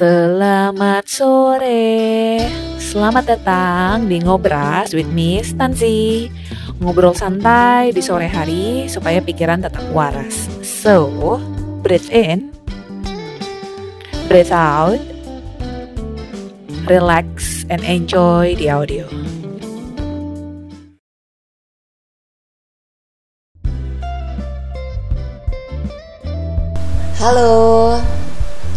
Selamat 0.00 1.04
sore. 1.04 2.40
Selamat 2.80 3.36
datang 3.36 4.08
di 4.08 4.16
Ngobras 4.16 4.96
with 4.96 5.12
Miss 5.12 5.52
Tansi. 5.52 6.32
Ngobrol 6.80 7.12
santai 7.12 7.92
di 7.92 8.00
sore 8.00 8.24
hari 8.24 8.88
supaya 8.88 9.20
pikiran 9.20 9.60
tetap 9.60 9.84
waras. 9.92 10.48
So, 10.64 11.36
breathe 11.84 12.08
in. 12.08 12.48
Breathe 14.32 14.48
out. 14.48 15.04
Relax 16.88 17.68
and 17.68 17.84
enjoy 17.84 18.56
the 18.56 18.72
audio. 18.72 19.04
Halo, 27.20 27.79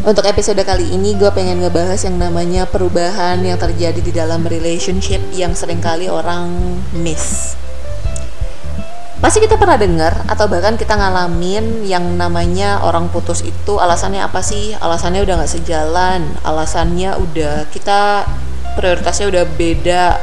untuk 0.04 0.28
episode 0.28 0.60
kali 0.68 0.92
ini 0.92 1.16
gue 1.16 1.32
pengen 1.32 1.64
ngebahas 1.64 1.96
yang 2.04 2.20
namanya 2.20 2.68
perubahan 2.68 3.40
yang 3.40 3.56
terjadi 3.56 4.04
di 4.04 4.12
dalam 4.12 4.44
relationship 4.44 5.24
yang 5.32 5.56
sering 5.56 5.80
kali 5.80 6.12
orang 6.12 6.52
miss. 6.92 7.56
Pasti 9.24 9.40
kita 9.40 9.56
pernah 9.56 9.80
dengar 9.80 10.28
atau 10.28 10.52
bahkan 10.52 10.76
kita 10.76 11.00
ngalamin 11.00 11.88
yang 11.88 12.04
namanya 12.20 12.84
orang 12.84 13.08
putus 13.08 13.40
itu 13.48 13.80
alasannya 13.80 14.20
apa 14.20 14.44
sih? 14.44 14.76
Alasannya 14.76 15.24
udah 15.24 15.40
gak 15.40 15.54
sejalan, 15.56 16.28
alasannya 16.44 17.16
udah 17.16 17.72
kita 17.72 18.28
prioritasnya 18.76 19.32
udah 19.32 19.48
beda, 19.56 20.20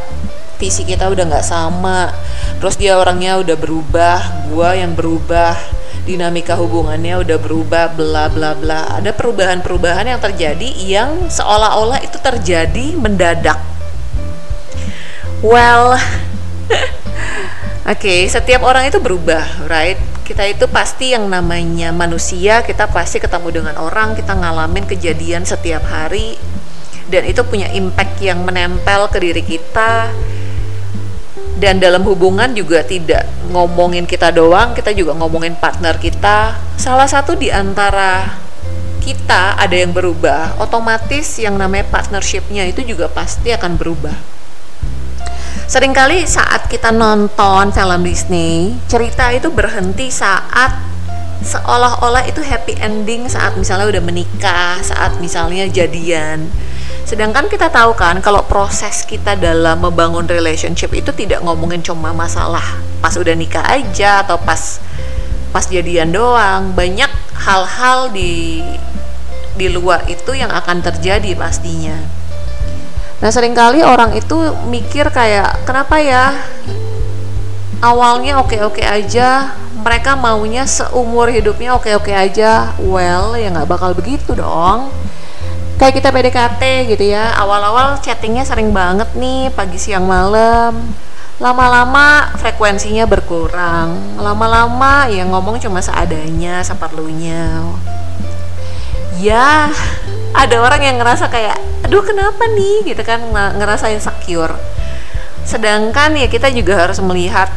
visi 0.60 0.84
kita 0.84 1.08
udah 1.08 1.24
gak 1.32 1.48
sama, 1.48 2.12
terus 2.60 2.76
dia 2.76 3.00
orangnya 3.00 3.40
udah 3.40 3.56
berubah, 3.56 4.44
gue 4.52 4.70
yang 4.76 4.92
berubah, 4.92 5.56
dinamika 6.10 6.58
hubungannya 6.58 7.22
udah 7.22 7.38
berubah 7.38 7.94
bla 7.94 8.26
bla 8.26 8.58
bla. 8.58 8.98
Ada 8.98 9.14
perubahan-perubahan 9.14 10.10
yang 10.10 10.18
terjadi 10.18 10.68
yang 10.82 11.30
seolah-olah 11.30 12.02
itu 12.02 12.18
terjadi 12.18 12.98
mendadak. 12.98 13.62
Well 15.40 15.94
Oke, 17.86 17.86
okay, 17.94 18.20
setiap 18.26 18.66
orang 18.66 18.90
itu 18.90 18.98
berubah, 18.98 19.70
right? 19.70 19.98
Kita 20.26 20.46
itu 20.46 20.66
pasti 20.70 21.14
yang 21.14 21.26
namanya 21.26 21.90
manusia, 21.90 22.62
kita 22.62 22.86
pasti 22.90 23.18
ketemu 23.18 23.62
dengan 23.62 23.74
orang, 23.78 24.14
kita 24.14 24.30
ngalamin 24.34 24.86
kejadian 24.86 25.42
setiap 25.42 25.82
hari, 25.90 26.38
dan 27.10 27.26
itu 27.26 27.42
punya 27.42 27.66
impact 27.74 28.22
yang 28.22 28.46
menempel 28.46 29.10
ke 29.10 29.18
diri 29.18 29.42
kita, 29.42 30.14
dan 31.60 31.76
dalam 31.76 32.00
hubungan 32.08 32.56
juga 32.56 32.80
tidak 32.80 33.28
ngomongin 33.52 34.08
kita 34.08 34.32
doang, 34.32 34.72
kita 34.72 34.96
juga 34.96 35.12
ngomongin 35.12 35.52
partner 35.60 36.00
kita. 36.00 36.56
Salah 36.80 37.04
satu 37.04 37.36
di 37.36 37.52
antara 37.52 38.32
kita 39.04 39.60
ada 39.60 39.76
yang 39.76 39.92
berubah, 39.92 40.56
otomatis 40.56 41.36
yang 41.36 41.60
namanya 41.60 41.84
partnershipnya 41.92 42.64
itu 42.64 42.80
juga 42.80 43.12
pasti 43.12 43.52
akan 43.52 43.76
berubah. 43.76 44.16
Seringkali 45.68 46.24
saat 46.24 46.66
kita 46.66 46.90
nonton 46.96 47.70
film 47.76 48.00
Disney, 48.08 48.74
cerita 48.88 49.28
itu 49.28 49.52
berhenti 49.52 50.08
saat 50.08 50.89
seolah-olah 51.40 52.28
itu 52.28 52.44
happy 52.44 52.76
ending 52.80 53.28
saat 53.28 53.56
misalnya 53.56 53.88
udah 53.88 54.02
menikah, 54.04 54.80
saat 54.84 55.16
misalnya 55.18 55.64
jadian 55.68 56.52
Sedangkan 57.10 57.50
kita 57.50 57.66
tahu 57.74 57.90
kan 57.98 58.22
kalau 58.22 58.46
proses 58.46 59.02
kita 59.02 59.34
dalam 59.34 59.82
membangun 59.82 60.30
relationship 60.30 60.94
itu 60.94 61.10
tidak 61.10 61.42
ngomongin 61.42 61.82
cuma 61.82 62.14
masalah 62.14 62.62
pas 63.02 63.10
udah 63.18 63.34
nikah 63.34 63.66
aja 63.66 64.22
atau 64.22 64.38
pas 64.38 64.78
pas 65.50 65.66
jadian 65.66 66.14
doang. 66.14 66.70
Banyak 66.70 67.10
hal-hal 67.34 68.14
di 68.14 68.62
di 69.58 69.66
luar 69.66 70.06
itu 70.06 70.38
yang 70.38 70.54
akan 70.54 70.86
terjadi 70.86 71.34
pastinya. 71.34 71.98
Nah, 73.18 73.34
sering 73.34 73.58
kali 73.58 73.82
orang 73.82 74.14
itu 74.14 74.36
mikir 74.70 75.10
kayak 75.10 75.66
kenapa 75.66 75.98
ya 75.98 76.30
awalnya 77.82 78.38
oke-oke 78.38 78.86
aja, 78.86 79.50
mereka 79.80 80.14
maunya 80.14 80.68
seumur 80.68 81.32
hidupnya 81.32 81.74
oke-oke 81.76 82.12
aja. 82.12 82.76
Well, 82.80 83.34
ya 83.36 83.48
nggak 83.50 83.68
bakal 83.68 83.96
begitu 83.96 84.36
dong. 84.36 84.92
Kayak 85.80 85.94
kita 85.96 86.08
PDKT 86.12 86.62
gitu 86.92 87.04
ya. 87.10 87.32
Awal-awal 87.40 87.98
chattingnya 88.04 88.44
sering 88.44 88.70
banget 88.70 89.08
nih 89.16 89.48
pagi 89.56 89.80
siang 89.80 90.04
malam. 90.04 90.76
Lama-lama 91.40 92.36
frekuensinya 92.36 93.08
berkurang. 93.08 94.20
Lama-lama 94.20 95.08
ya 95.08 95.24
ngomong 95.24 95.56
cuma 95.58 95.80
seadanya 95.80 96.60
seperlunya. 96.60 97.64
Ya 99.16 99.72
ada 100.36 100.56
orang 100.60 100.84
yang 100.84 100.96
ngerasa 101.00 101.32
kayak 101.32 101.56
aduh 101.82 102.04
kenapa 102.04 102.44
nih? 102.52 102.92
Gitu 102.92 103.00
kan 103.00 103.24
ngerasa 103.56 103.88
insecure 103.88 104.52
sedangkan 105.50 106.14
ya 106.14 106.28
kita 106.28 106.52
juga 106.52 106.86
harus 106.86 107.00
melihat 107.02 107.50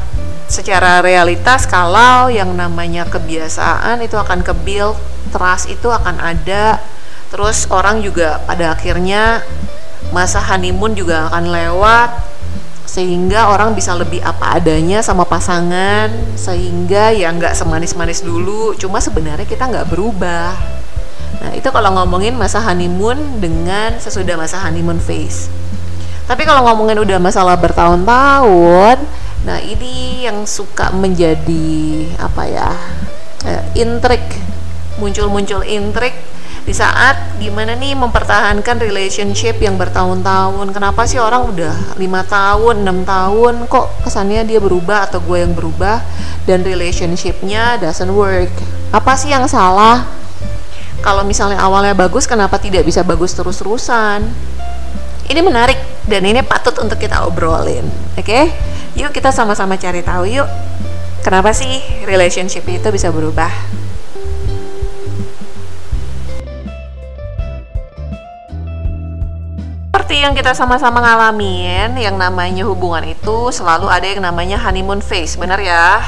secara 0.53 1.01
realitas 1.01 1.65
kalau 1.65 2.29
yang 2.29 2.53
namanya 2.53 3.09
kebiasaan 3.09 4.05
itu 4.05 4.13
akan 4.13 4.45
kebil 4.45 4.93
trust 5.33 5.65
itu 5.73 5.89
akan 5.89 6.21
ada. 6.21 6.77
Terus 7.33 7.65
orang 7.73 8.05
juga 8.05 8.37
pada 8.45 8.77
akhirnya 8.77 9.41
masa 10.13 10.37
honeymoon 10.37 10.93
juga 10.93 11.25
akan 11.33 11.49
lewat 11.49 12.09
sehingga 12.85 13.49
orang 13.49 13.73
bisa 13.73 13.97
lebih 13.97 14.21
apa 14.21 14.61
adanya 14.61 15.01
sama 15.01 15.25
pasangan 15.25 16.13
sehingga 16.37 17.09
ya 17.09 17.33
nggak 17.33 17.57
semanis-manis 17.57 18.21
dulu. 18.21 18.77
Cuma 18.77 19.01
sebenarnya 19.01 19.49
kita 19.49 19.65
nggak 19.65 19.89
berubah. 19.89 20.53
Nah 21.41 21.51
itu 21.57 21.65
kalau 21.73 21.97
ngomongin 21.97 22.37
masa 22.37 22.61
honeymoon 22.61 23.41
dengan 23.41 23.97
sesudah 23.97 24.37
masa 24.37 24.61
honeymoon 24.61 25.01
phase. 25.01 25.49
Tapi 26.29 26.45
kalau 26.45 26.69
ngomongin 26.69 27.01
udah 27.01 27.17
masalah 27.17 27.57
bertahun-tahun 27.57 29.01
nah 29.43 29.59
ini 29.59 30.23
yang 30.23 30.47
suka 30.47 30.95
menjadi 30.95 32.07
apa 32.15 32.43
ya 32.47 32.71
eh, 33.43 33.63
intrik 33.83 34.23
muncul-muncul 34.97 35.65
intrik 35.67 36.15
di 36.63 36.71
saat 36.71 37.35
gimana 37.43 37.75
nih 37.75 37.91
mempertahankan 37.91 38.79
relationship 38.79 39.59
yang 39.59 39.75
bertahun-tahun. 39.75 40.71
Kenapa 40.71 41.03
sih 41.03 41.19
orang 41.19 41.51
udah 41.51 41.99
lima 41.99 42.23
tahun 42.23 42.87
enam 42.87 43.03
tahun 43.03 43.67
kok 43.67 44.07
kesannya 44.07 44.47
dia 44.47 44.63
berubah 44.63 45.11
atau 45.11 45.19
gue 45.19 45.43
yang 45.43 45.51
berubah? 45.51 45.99
Dan 46.47 46.63
relationshipnya 46.63 47.83
doesn't 47.83 48.11
work. 48.15 48.51
Apa 48.95 49.11
sih 49.19 49.35
yang 49.35 49.43
salah? 49.51 50.07
Kalau 51.03 51.27
misalnya 51.27 51.59
awalnya 51.59 51.91
bagus 51.91 52.23
kenapa 52.23 52.55
tidak 52.55 52.87
bisa 52.87 53.03
bagus 53.03 53.35
terus-terusan? 53.35 54.23
Ini 55.27 55.39
menarik 55.43 55.79
dan 56.07 56.23
ini 56.23 56.39
patut 56.47 56.75
untuk 56.79 56.99
kita 56.99 57.27
obrolin 57.27 57.87
oke? 58.15 58.23
okay? 58.23 58.51
Yuk 58.93 59.09
kita 59.09 59.33
sama-sama 59.33 59.73
cari 59.77 60.05
tahu 60.05 60.29
yuk 60.29 60.49
kenapa 61.25 61.49
sih 61.49 61.81
relationship 62.05 62.65
itu 62.69 62.87
bisa 62.93 63.09
berubah 63.09 63.49
seperti 70.13 70.29
yang 70.29 70.37
kita 70.37 70.53
sama-sama 70.53 71.01
ngalamin, 71.01 71.97
yang 71.97 72.21
namanya 72.21 72.61
hubungan 72.69 73.01
itu 73.01 73.49
selalu 73.49 73.89
ada 73.89 74.05
yang 74.05 74.21
namanya 74.21 74.61
honeymoon 74.61 75.01
phase, 75.01 75.41
benar 75.41 75.57
ya? 75.57 76.05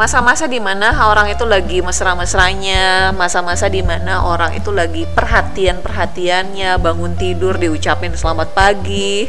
Masa-masa 0.00 0.48
di 0.48 0.64
mana 0.64 0.96
orang 1.04 1.28
itu 1.28 1.44
lagi 1.44 1.84
mesra-mesranya, 1.84 3.12
masa-masa 3.12 3.68
di 3.68 3.84
mana 3.84 4.24
orang 4.24 4.56
itu 4.56 4.72
lagi 4.72 5.04
perhatian-perhatiannya, 5.12 6.80
bangun 6.80 7.20
tidur 7.20 7.60
diucapin 7.60 8.16
selamat 8.16 8.56
pagi, 8.56 9.28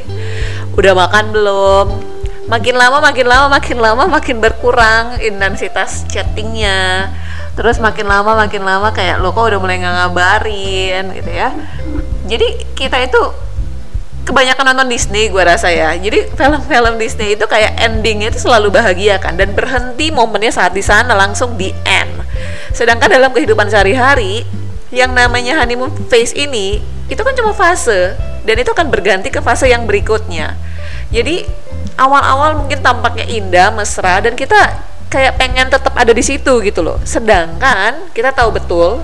udah 0.79 0.93
makan 0.95 1.25
belum, 1.35 1.85
makin 2.45 2.75
lama 2.77 3.01
makin 3.01 3.25
lama 3.25 3.47
makin 3.49 3.77
lama 3.81 4.03
makin 4.05 4.37
berkurang 4.37 5.17
intensitas 5.21 6.05
chattingnya. 6.09 7.09
Terus 7.55 7.79
makin 7.79 8.05
lama 8.05 8.35
makin 8.35 8.61
lama 8.67 8.91
kayak 8.91 9.23
lo 9.23 9.31
kok 9.31 9.47
udah 9.47 9.59
mulai 9.59 9.79
nggak 9.79 9.95
ngabarin? 9.95 11.03
gitu 11.15 11.31
ya. 11.31 11.49
Jadi 12.27 12.47
kita 12.75 12.99
itu 13.01 13.21
kebanyakan 14.25 14.73
nonton 14.73 14.89
Disney 14.89 15.29
gue 15.29 15.43
rasa 15.45 15.69
ya. 15.71 15.93
Jadi 15.95 16.33
film-film 16.33 16.97
Disney 16.97 17.37
itu 17.37 17.45
kayak 17.45 17.77
endingnya 17.79 18.33
itu 18.33 18.41
selalu 18.41 18.73
bahagia 18.73 19.21
kan 19.21 19.37
dan 19.37 19.53
berhenti 19.53 20.09
momennya 20.09 20.51
saat 20.51 20.73
di 20.73 20.81
sana 20.81 21.13
langsung 21.13 21.55
di 21.55 21.71
end. 21.85 22.25
Sedangkan 22.75 23.07
dalam 23.07 23.31
kehidupan 23.31 23.69
sehari-hari 23.71 24.43
yang 24.93 25.13
namanya 25.13 25.61
honeymoon 25.61 25.93
phase 26.09 26.35
ini 26.35 26.81
itu 27.07 27.21
kan 27.21 27.37
cuma 27.37 27.53
fase 27.53 28.17
dan 28.45 28.55
itu 28.57 28.69
akan 28.73 28.89
berganti 28.89 29.29
ke 29.29 29.39
fase 29.39 29.69
yang 29.69 29.85
berikutnya. 29.85 30.57
Jadi 31.13 31.45
awal-awal 31.95 32.63
mungkin 32.63 32.79
tampaknya 32.83 33.25
indah 33.27 33.71
mesra 33.71 34.19
dan 34.19 34.35
kita 34.35 34.83
kayak 35.07 35.39
pengen 35.39 35.71
tetap 35.71 35.95
ada 35.95 36.11
di 36.11 36.23
situ 36.23 36.59
gitu 36.59 36.83
loh 36.83 36.99
sedangkan 37.07 38.11
kita 38.11 38.35
tahu 38.35 38.51
betul 38.55 38.99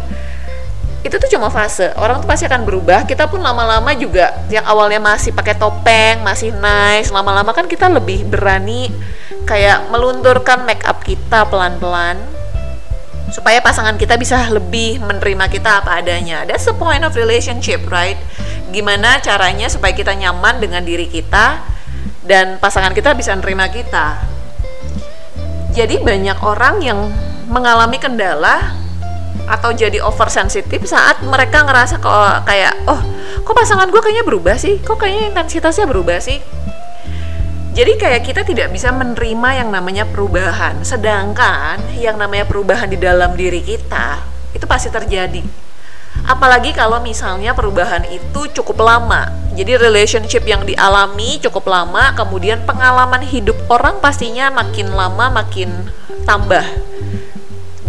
itu 1.01 1.17
tuh 1.17 1.29
cuma 1.33 1.49
fase 1.49 1.89
orang 1.97 2.21
tuh 2.21 2.29
pasti 2.29 2.45
akan 2.45 2.61
berubah 2.61 3.09
kita 3.09 3.25
pun 3.25 3.41
lama-lama 3.41 3.89
juga 3.97 4.37
yang 4.53 4.61
awalnya 4.69 5.01
masih 5.01 5.33
pakai 5.33 5.57
topeng 5.57 6.21
masih 6.21 6.53
nice 6.53 7.09
lama-lama 7.09 7.49
kan 7.55 7.65
kita 7.65 7.89
lebih 7.89 8.27
berani 8.29 8.93
kayak 9.49 9.89
melunturkan 9.89 10.61
make 10.67 10.85
up 10.85 11.01
kita 11.01 11.47
pelan-pelan 11.49 12.21
supaya 13.31 13.63
pasangan 13.63 13.95
kita 13.95 14.19
bisa 14.19 14.35
lebih 14.51 14.99
menerima 14.99 15.47
kita 15.47 15.79
apa 15.81 16.03
adanya. 16.03 16.43
That's 16.43 16.67
the 16.67 16.75
point 16.75 17.07
of 17.07 17.15
relationship, 17.15 17.87
right? 17.87 18.19
Gimana 18.75 19.23
caranya 19.23 19.71
supaya 19.71 19.95
kita 19.95 20.11
nyaman 20.11 20.59
dengan 20.59 20.83
diri 20.83 21.07
kita 21.07 21.63
dan 22.25 22.61
pasangan 22.61 22.93
kita 22.93 23.13
bisa 23.17 23.33
menerima 23.37 23.65
kita. 23.73 24.07
Jadi 25.71 26.03
banyak 26.03 26.37
orang 26.43 26.83
yang 26.83 26.99
mengalami 27.47 27.99
kendala 27.99 28.75
atau 29.47 29.71
jadi 29.75 29.99
oversensitif 30.03 30.87
saat 30.87 31.23
mereka 31.23 31.63
ngerasa 31.63 31.99
kok 31.99 32.47
kayak 32.47 32.75
oh 32.87 32.99
kok 33.43 33.55
pasangan 33.55 33.87
gue 33.91 33.99
kayaknya 33.99 34.23
berubah 34.23 34.55
sih 34.55 34.79
kok 34.79 34.99
kayaknya 34.99 35.35
intensitasnya 35.35 35.87
berubah 35.87 36.23
sih 36.23 36.39
jadi 37.71 37.95
kayak 37.95 38.21
kita 38.27 38.41
tidak 38.43 38.67
bisa 38.75 38.91
menerima 38.91 39.63
yang 39.63 39.69
namanya 39.71 40.03
perubahan. 40.03 40.83
Sedangkan 40.83 41.79
yang 41.95 42.19
namanya 42.19 42.43
perubahan 42.43 42.91
di 42.91 42.99
dalam 42.99 43.31
diri 43.31 43.63
kita 43.63 44.19
itu 44.51 44.67
pasti 44.67 44.91
terjadi. 44.91 45.70
Apalagi 46.31 46.71
kalau 46.71 47.03
misalnya 47.03 47.51
perubahan 47.51 48.07
itu 48.07 48.47
cukup 48.55 48.87
lama. 48.87 49.27
Jadi 49.51 49.75
relationship 49.75 50.47
yang 50.47 50.63
dialami 50.63 51.43
cukup 51.43 51.67
lama, 51.67 52.15
kemudian 52.15 52.63
pengalaman 52.63 53.19
hidup 53.19 53.59
orang 53.67 53.99
pastinya 53.99 54.47
makin 54.47 54.95
lama 54.95 55.27
makin 55.27 55.91
tambah. 56.23 56.63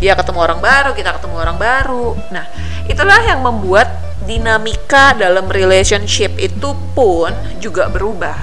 Dia 0.02 0.18
ketemu 0.18 0.42
orang 0.42 0.58
baru, 0.58 0.90
kita 0.90 1.14
ketemu 1.14 1.38
orang 1.38 1.54
baru. 1.54 2.18
Nah, 2.34 2.50
itulah 2.90 3.22
yang 3.22 3.46
membuat 3.46 3.86
dinamika 4.26 5.14
dalam 5.14 5.46
relationship 5.46 6.34
itu 6.42 6.74
pun 6.98 7.30
juga 7.62 7.86
berubah. 7.86 8.34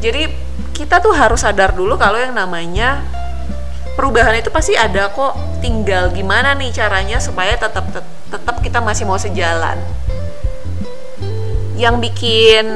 Jadi 0.00 0.32
kita 0.72 1.04
tuh 1.04 1.12
harus 1.12 1.44
sadar 1.44 1.76
dulu 1.76 2.00
kalau 2.00 2.16
yang 2.16 2.32
namanya 2.32 3.04
perubahan 4.00 4.32
itu 4.40 4.48
pasti 4.48 4.72
ada 4.72 5.12
kok 5.12 5.36
tinggal 5.60 6.08
gimana 6.08 6.56
nih 6.56 6.72
caranya 6.72 7.20
supaya 7.20 7.52
tetap 7.60 7.92
tetap 7.92 8.21
kita 8.62 8.78
masih 8.80 9.04
mau 9.04 9.20
sejalan. 9.20 9.76
Yang 11.76 11.94
bikin 12.08 12.66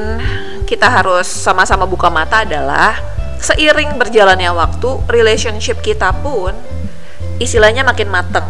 kita 0.67 0.91
harus 0.91 1.25
sama-sama 1.25 1.87
buka 1.87 2.11
mata 2.11 2.43
adalah 2.43 2.99
seiring 3.39 3.95
berjalannya 3.95 4.51
waktu 4.51 4.89
relationship 5.07 5.79
kita 5.79 6.11
pun 6.19 6.51
istilahnya 7.39 7.87
makin 7.87 8.11
mateng. 8.11 8.45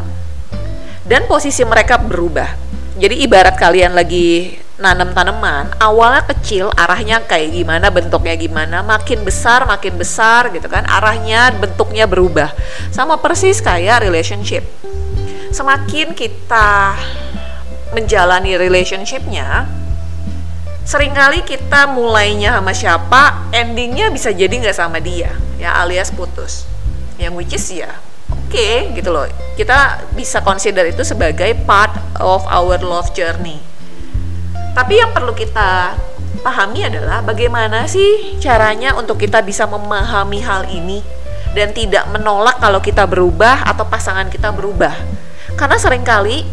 Dan 1.07 1.23
posisi 1.29 1.63
mereka 1.63 1.95
berubah. 1.95 2.51
Jadi 2.97 3.23
ibarat 3.23 3.55
kalian 3.55 3.95
lagi 3.95 4.57
nanam 4.77 5.09
tanaman 5.09 5.73
awalnya 5.81 6.21
kecil 6.29 6.69
arahnya 6.77 7.25
kayak 7.25 7.49
gimana 7.49 7.89
bentuknya 7.89 8.37
gimana 8.37 8.85
makin 8.85 9.25
besar 9.25 9.65
makin 9.65 9.97
besar 9.97 10.53
gitu 10.53 10.69
kan 10.69 10.83
arahnya 10.83 11.53
bentuknya 11.55 12.09
berubah. 12.09 12.51
Sama 12.91 13.15
persis 13.21 13.61
kayak 13.61 14.03
relationship 14.03 14.65
semakin 15.57 16.13
kita 16.13 16.93
menjalani 17.97 18.53
relationshipnya 18.61 19.65
sering 20.85 21.17
kali 21.17 21.41
kita 21.41 21.89
mulainya 21.89 22.53
sama 22.53 22.71
siapa 22.77 23.49
endingnya 23.49 24.13
bisa 24.13 24.29
jadi 24.29 24.53
nggak 24.53 24.77
sama 24.77 25.01
dia 25.01 25.33
ya 25.57 25.81
alias 25.81 26.13
putus. 26.13 26.69
Yang 27.17 27.33
which 27.33 27.53
is 27.57 27.65
ya 27.73 27.89
oke 28.29 28.53
okay, 28.53 28.93
gitu 28.93 29.09
loh. 29.09 29.25
Kita 29.57 30.05
bisa 30.13 30.45
consider 30.45 30.85
itu 30.85 31.01
sebagai 31.01 31.57
part 31.65 31.91
of 32.21 32.45
our 32.45 32.77
love 32.79 33.09
journey. 33.17 33.57
Tapi 34.77 35.01
yang 35.01 35.09
perlu 35.09 35.33
kita 35.33 35.97
pahami 36.45 36.85
adalah 36.85 37.25
bagaimana 37.25 37.89
sih 37.89 38.37
caranya 38.37 38.93
untuk 38.93 39.17
kita 39.17 39.41
bisa 39.41 39.65
memahami 39.65 40.39
hal 40.45 40.69
ini 40.69 41.01
dan 41.57 41.73
tidak 41.73 42.05
menolak 42.13 42.61
kalau 42.61 42.77
kita 42.77 43.09
berubah 43.09 43.65
atau 43.65 43.89
pasangan 43.89 44.29
kita 44.29 44.53
berubah. 44.53 44.93
Karena 45.57 45.77
sering 45.81 46.05
kali 46.05 46.45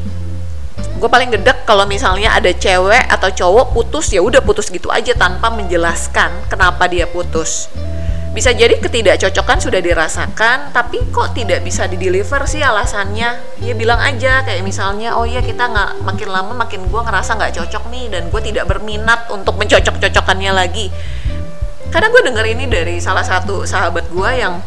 gue 0.94 1.10
paling 1.12 1.28
gedek 1.36 1.68
kalau 1.68 1.84
misalnya 1.84 2.32
ada 2.32 2.48
cewek 2.48 3.04
atau 3.12 3.28
cowok 3.28 3.76
putus 3.76 4.08
ya 4.08 4.24
udah 4.24 4.40
putus 4.40 4.72
gitu 4.72 4.88
aja 4.88 5.12
tanpa 5.12 5.52
menjelaskan 5.52 6.48
kenapa 6.48 6.88
dia 6.88 7.04
putus. 7.04 7.68
Bisa 8.32 8.56
jadi 8.56 8.80
ketidakcocokan 8.80 9.60
sudah 9.60 9.84
dirasakan 9.84 10.72
tapi 10.72 11.04
kok 11.12 11.36
tidak 11.36 11.60
bisa 11.60 11.84
dideliver 11.84 12.48
sih 12.48 12.64
alasannya? 12.64 13.60
Ya 13.60 13.74
bilang 13.76 14.00
aja 14.00 14.40
kayak 14.40 14.64
misalnya 14.64 15.12
oh 15.20 15.28
iya 15.28 15.44
kita 15.44 15.68
nggak 15.68 16.00
makin 16.00 16.28
lama 16.32 16.56
makin 16.56 16.88
gue 16.88 17.00
ngerasa 17.04 17.36
nggak 17.36 17.52
cocok 17.60 17.92
nih 17.92 18.08
dan 18.08 18.32
gue 18.32 18.40
tidak 18.40 18.64
berminat 18.64 19.28
untuk 19.28 19.60
mencocok-cocokannya 19.60 20.52
lagi. 20.56 20.88
Karena 21.92 22.08
gue 22.08 22.22
denger 22.24 22.46
ini 22.56 22.64
dari 22.72 22.96
salah 23.04 23.22
satu 23.22 23.68
sahabat 23.68 24.08
gue 24.08 24.30
yang 24.32 24.64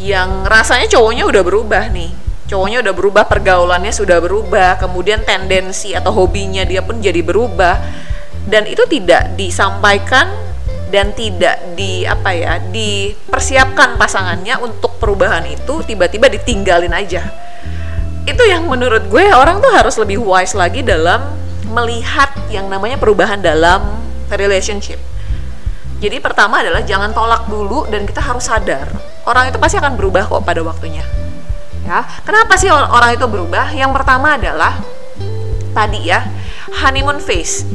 yang 0.00 0.48
rasanya 0.48 0.88
cowoknya 0.88 1.28
udah 1.28 1.42
berubah 1.44 1.92
nih 1.92 2.23
cowoknya 2.54 2.86
udah 2.86 2.94
berubah 2.94 3.24
pergaulannya 3.26 3.90
sudah 3.90 4.22
berubah 4.22 4.78
kemudian 4.78 5.26
tendensi 5.26 5.90
atau 5.90 6.14
hobinya 6.14 6.62
dia 6.62 6.86
pun 6.86 7.02
jadi 7.02 7.18
berubah. 7.18 7.82
Dan 8.46 8.70
itu 8.70 8.86
tidak 8.86 9.34
disampaikan 9.34 10.30
dan 10.94 11.10
tidak 11.18 11.58
di 11.74 12.06
apa 12.06 12.30
ya 12.30 12.62
dipersiapkan 12.70 13.98
pasangannya 13.98 14.62
untuk 14.62 15.02
perubahan 15.02 15.42
itu 15.50 15.82
tiba-tiba 15.82 16.30
ditinggalin 16.30 16.94
aja. 16.94 17.26
Itu 18.22 18.46
yang 18.46 18.70
menurut 18.70 19.10
gue 19.10 19.26
orang 19.34 19.58
tuh 19.58 19.74
harus 19.74 19.98
lebih 19.98 20.22
wise 20.22 20.54
lagi 20.54 20.86
dalam 20.86 21.34
melihat 21.74 22.30
yang 22.52 22.70
namanya 22.70 23.00
perubahan 23.00 23.42
dalam 23.42 23.98
relationship. 24.30 25.02
Jadi 25.98 26.20
pertama 26.20 26.60
adalah 26.60 26.84
jangan 26.84 27.16
tolak 27.16 27.48
dulu 27.48 27.88
dan 27.88 28.04
kita 28.04 28.20
harus 28.20 28.44
sadar. 28.46 28.86
Orang 29.24 29.48
itu 29.48 29.56
pasti 29.56 29.80
akan 29.80 29.96
berubah 29.96 30.28
kok 30.28 30.44
pada 30.44 30.60
waktunya 30.60 31.23
ya 31.84 32.02
kenapa 32.24 32.56
sih 32.56 32.72
orang 32.72 33.12
itu 33.12 33.26
berubah 33.28 33.68
yang 33.76 33.92
pertama 33.92 34.40
adalah 34.40 34.80
tadi 35.76 36.08
ya 36.08 36.24
honeymoon 36.80 37.20
phase 37.20 37.68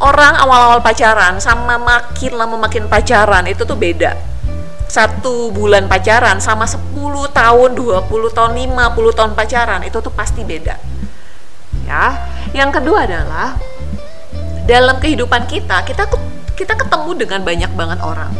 orang 0.00 0.36
awal-awal 0.40 0.80
pacaran 0.80 1.36
sama 1.38 1.76
makin 1.76 2.32
lama 2.34 2.56
makin 2.56 2.88
pacaran 2.88 3.44
itu 3.46 3.68
tuh 3.68 3.76
beda 3.76 4.34
satu 4.94 5.50
bulan 5.50 5.90
pacaran 5.90 6.38
sama 6.38 6.70
10 6.70 6.94
tahun, 7.34 7.70
20 7.74 8.30
tahun, 8.30 8.50
50 8.54 9.18
tahun 9.18 9.32
pacaran 9.34 9.82
itu 9.82 9.98
tuh 9.98 10.14
pasti 10.14 10.46
beda. 10.46 10.78
Ya. 11.82 12.14
Yang 12.54 12.78
kedua 12.78 13.02
adalah 13.02 13.58
dalam 14.70 15.02
kehidupan 15.02 15.50
kita, 15.50 15.82
kita 15.82 16.06
kita 16.54 16.78
ketemu 16.78 17.10
dengan 17.18 17.40
banyak 17.42 17.70
banget 17.74 17.98
orang. 18.06 18.30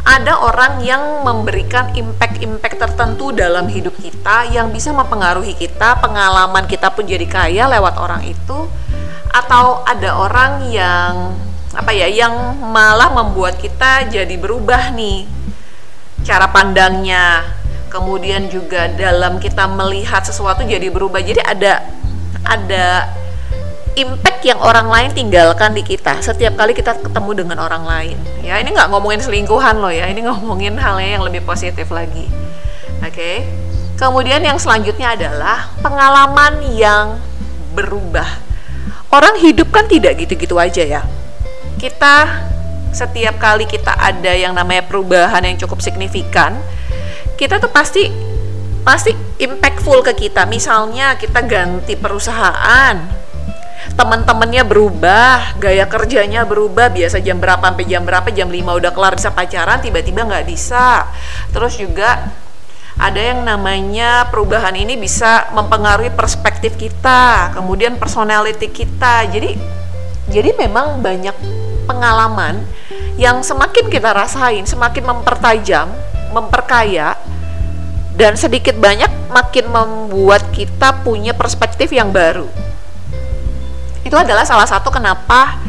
Ada 0.00 0.32
orang 0.40 0.80
yang 0.80 1.22
memberikan 1.22 1.92
impact-impact 1.92 2.76
tertentu 2.80 3.36
dalam 3.36 3.68
hidup 3.68 3.92
kita 4.00 4.48
yang 4.48 4.72
bisa 4.72 4.96
mempengaruhi 4.96 5.52
kita, 5.52 6.00
pengalaman 6.00 6.64
kita 6.64 6.88
pun 6.88 7.04
jadi 7.04 7.26
kaya 7.28 7.68
lewat 7.68 8.00
orang 8.00 8.24
itu 8.24 8.68
atau 9.30 9.86
ada 9.86 10.18
orang 10.18 10.66
yang 10.72 11.36
apa 11.70 11.94
ya 11.94 12.10
yang 12.10 12.34
malah 12.58 13.14
membuat 13.14 13.54
kita 13.62 14.10
jadi 14.10 14.34
berubah 14.40 14.90
nih 14.96 15.28
cara 16.26 16.50
pandangnya. 16.50 17.56
Kemudian 17.90 18.46
juga 18.46 18.86
dalam 18.86 19.42
kita 19.42 19.66
melihat 19.66 20.22
sesuatu 20.22 20.62
jadi 20.62 20.86
berubah. 20.94 21.18
Jadi 21.18 21.42
ada 21.42 21.82
ada 22.46 23.10
impact 23.98 24.46
yang 24.46 24.60
orang 24.62 24.86
lain 24.86 25.10
tinggalkan 25.10 25.74
di 25.74 25.82
kita 25.82 26.22
setiap 26.22 26.54
kali 26.54 26.76
kita 26.76 26.94
ketemu 26.98 27.44
dengan 27.44 27.58
orang 27.62 27.82
lain 27.82 28.16
ya 28.44 28.58
ini 28.62 28.70
nggak 28.70 28.88
ngomongin 28.90 29.18
selingkuhan 29.22 29.78
loh 29.78 29.90
ya 29.90 30.06
ini 30.06 30.22
ngomongin 30.26 30.78
halnya 30.78 31.18
yang 31.18 31.24
lebih 31.26 31.42
positif 31.42 31.90
lagi 31.90 32.30
oke 33.02 33.10
okay? 33.10 33.46
kemudian 33.98 34.40
yang 34.40 34.56
selanjutnya 34.56 35.18
adalah 35.18 35.74
pengalaman 35.82 36.62
yang 36.70 37.18
berubah 37.74 38.50
orang 39.10 39.34
hidup 39.42 39.68
kan 39.74 39.86
tidak 39.90 40.18
gitu-gitu 40.22 40.56
aja 40.56 40.82
ya. 40.86 41.02
Kita 41.76 42.46
setiap 42.90 43.38
kali 43.38 43.66
kita 43.66 43.94
ada 43.94 44.34
yang 44.34 44.54
namanya 44.54 44.86
perubahan 44.86 45.42
yang 45.46 45.58
cukup 45.58 45.82
signifikan, 45.82 46.58
kita 47.38 47.62
tuh 47.62 47.70
pasti 47.70 48.10
pasti 48.82 49.12
impactful 49.38 50.02
ke 50.06 50.26
kita. 50.26 50.46
Misalnya 50.46 51.18
kita 51.18 51.42
ganti 51.44 51.94
perusahaan, 51.98 52.96
teman-temannya 53.96 54.62
berubah, 54.66 55.56
gaya 55.56 55.88
kerjanya 55.88 56.44
berubah, 56.44 56.92
biasa 56.92 57.20
jam 57.24 57.40
berapa 57.40 57.62
sampai 57.72 57.86
jam 57.88 58.02
berapa, 58.04 58.28
jam 58.32 58.48
5 58.48 58.78
udah 58.80 58.92
kelar 58.92 59.14
bisa 59.16 59.30
pacaran, 59.32 59.80
tiba-tiba 59.80 60.26
nggak 60.26 60.46
bisa. 60.46 61.08
Terus 61.50 61.80
juga 61.80 62.30
ada 63.00 63.20
yang 63.20 63.46
namanya 63.46 64.28
perubahan 64.28 64.76
ini 64.76 65.00
bisa 65.00 65.48
mempengaruhi 65.56 66.12
perspektif 66.12 66.76
kita, 66.76 67.54
kemudian 67.56 67.96
personality 67.96 68.68
kita. 68.68 69.24
Jadi 69.32 69.56
jadi 70.30 70.54
memang 70.54 71.00
banyak 71.00 71.34
pengalaman 71.88 72.62
yang 73.16 73.40
semakin 73.40 73.88
kita 73.88 74.12
rasain, 74.12 74.64
semakin 74.68 75.04
mempertajam, 75.04 75.88
memperkaya 76.30 77.18
dan 78.14 78.36
sedikit 78.36 78.76
banyak 78.76 79.08
makin 79.32 79.72
membuat 79.72 80.52
kita 80.52 81.00
punya 81.00 81.32
perspektif 81.32 81.88
yang 81.90 82.12
baru. 82.12 82.69
Itu 84.06 84.16
adalah 84.16 84.44
salah 84.48 84.64
satu 84.64 84.88
kenapa 84.88 85.60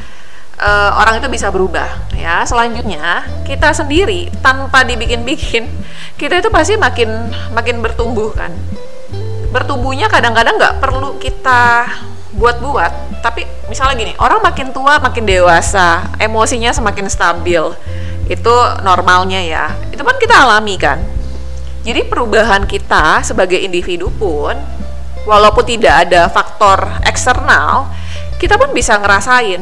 uh, 0.62 0.92
orang 1.02 1.20
itu 1.20 1.28
bisa 1.28 1.50
berubah 1.50 2.14
ya. 2.16 2.46
Selanjutnya 2.46 3.26
kita 3.44 3.74
sendiri 3.74 4.30
tanpa 4.40 4.86
dibikin-bikin 4.86 5.68
kita 6.16 6.40
itu 6.40 6.54
pasti 6.54 6.78
makin 6.78 7.10
makin 7.52 7.82
bertumbuh 7.82 8.32
kan. 8.32 8.54
Bertubuhnya 9.52 10.08
kadang-kadang 10.08 10.56
nggak 10.56 10.80
perlu 10.80 11.20
kita 11.20 11.90
buat-buat 12.32 13.20
tapi 13.20 13.44
misalnya 13.68 14.00
gini 14.00 14.14
orang 14.16 14.40
makin 14.40 14.72
tua 14.72 14.98
makin 15.04 15.28
dewasa 15.28 16.08
emosinya 16.22 16.72
semakin 16.72 17.10
stabil. 17.12 17.64
Itu 18.32 18.54
normalnya 18.86 19.44
ya. 19.44 19.66
Itu 19.92 20.08
kan 20.08 20.16
kita 20.16 20.48
alami 20.48 20.80
kan. 20.80 21.04
Jadi 21.82 22.06
perubahan 22.06 22.70
kita 22.70 23.26
sebagai 23.26 23.58
individu 23.58 24.14
pun 24.14 24.54
walaupun 25.26 25.66
tidak 25.66 26.08
ada 26.08 26.30
faktor 26.30 26.78
eksternal 27.06 27.90
kita 28.42 28.58
pun 28.58 28.74
bisa 28.74 28.98
ngerasain. 28.98 29.62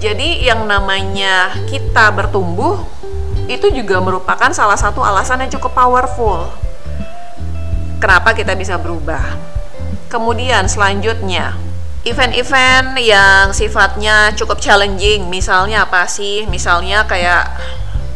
Jadi 0.00 0.48
yang 0.48 0.64
namanya 0.64 1.52
kita 1.68 2.08
bertumbuh 2.08 2.88
itu 3.44 3.68
juga 3.68 4.00
merupakan 4.00 4.48
salah 4.56 4.80
satu 4.80 5.04
alasan 5.04 5.44
yang 5.44 5.52
cukup 5.52 5.76
powerful. 5.76 6.48
Kenapa 8.00 8.32
kita 8.32 8.56
bisa 8.56 8.80
berubah. 8.80 9.20
Kemudian 10.08 10.64
selanjutnya, 10.72 11.52
event-event 12.08 12.96
yang 12.96 13.52
sifatnya 13.52 14.32
cukup 14.32 14.56
challenging, 14.64 15.28
misalnya 15.28 15.84
apa 15.84 16.08
sih? 16.08 16.48
Misalnya 16.48 17.04
kayak 17.04 17.44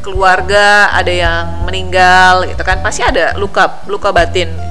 keluarga 0.00 0.88
ada 0.97 1.12
yang 1.12 1.68
meninggal 1.68 2.49
gitu 2.49 2.64
kan. 2.64 2.80
Pasti 2.80 3.04
ada 3.04 3.37
luka 3.37 3.85
luka 3.85 4.08
batin 4.08 4.68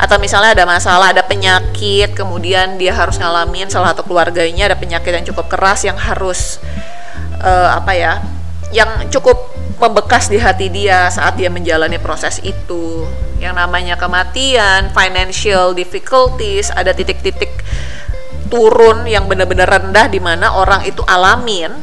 atau 0.00 0.16
misalnya 0.16 0.56
ada 0.56 0.64
masalah 0.64 1.12
ada 1.12 1.24
penyakit 1.24 2.16
kemudian 2.16 2.80
dia 2.80 2.92
harus 2.96 3.20
ngalamin 3.20 3.68
salah 3.68 3.92
satu 3.92 4.08
keluarganya 4.08 4.72
ada 4.72 4.76
penyakit 4.76 5.12
yang 5.12 5.26
cukup 5.28 5.52
keras 5.52 5.84
yang 5.84 5.96
harus 5.96 6.60
uh, 7.40 7.76
apa 7.76 7.92
ya 7.92 8.12
yang 8.72 8.88
cukup 9.12 9.52
membekas 9.76 10.32
di 10.32 10.40
hati 10.40 10.72
dia 10.72 11.12
saat 11.12 11.36
dia 11.36 11.52
menjalani 11.52 12.00
proses 12.00 12.40
itu 12.40 13.04
yang 13.42 13.58
namanya 13.58 13.98
kematian, 13.98 14.94
financial 14.94 15.74
difficulties, 15.74 16.70
ada 16.70 16.94
titik-titik 16.94 17.50
turun 18.46 19.02
yang 19.10 19.26
benar-benar 19.26 19.66
rendah 19.66 20.06
di 20.06 20.22
mana 20.22 20.54
orang 20.54 20.86
itu 20.86 21.02
alamin, 21.10 21.74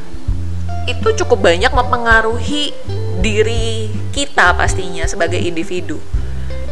itu 0.87 1.07
cukup 1.19 1.51
banyak 1.51 1.67
mempengaruhi 1.75 2.71
diri 3.19 3.91
kita 4.15 4.55
pastinya 4.55 5.03
sebagai 5.03 5.35
individu. 5.35 5.99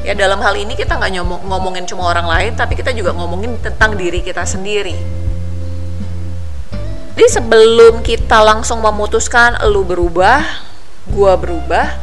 Ya 0.06 0.14
dalam 0.14 0.42
hal 0.42 0.54
ini 0.58 0.78
kita 0.78 0.98
nggak 0.98 1.12
ngomong, 1.22 1.42
ngomongin 1.48 1.86
cuma 1.90 2.10
orang 2.10 2.28
lain, 2.30 2.52
tapi 2.54 2.78
kita 2.78 2.94
juga 2.94 3.14
ngomongin 3.14 3.58
tentang 3.60 3.98
diri 3.98 4.22
kita 4.22 4.46
sendiri. 4.46 4.96
Jadi 7.18 7.28
sebelum 7.34 8.06
kita 8.06 8.46
langsung 8.46 8.78
memutuskan 8.78 9.58
lu 9.68 9.82
berubah, 9.82 10.46
gua 11.10 11.34
berubah, 11.34 11.98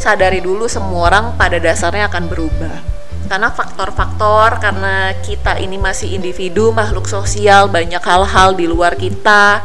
sadari 0.00 0.40
dulu 0.44 0.68
semua 0.68 1.12
orang 1.12 1.24
pada 1.36 1.60
dasarnya 1.60 2.08
akan 2.08 2.24
berubah 2.28 3.00
karena 3.30 3.46
faktor-faktor 3.54 4.58
karena 4.58 5.14
kita 5.22 5.62
ini 5.62 5.78
masih 5.78 6.18
individu 6.18 6.74
makhluk 6.74 7.06
sosial 7.06 7.70
banyak 7.70 8.02
hal-hal 8.02 8.58
di 8.58 8.66
luar 8.66 8.98
kita 8.98 9.62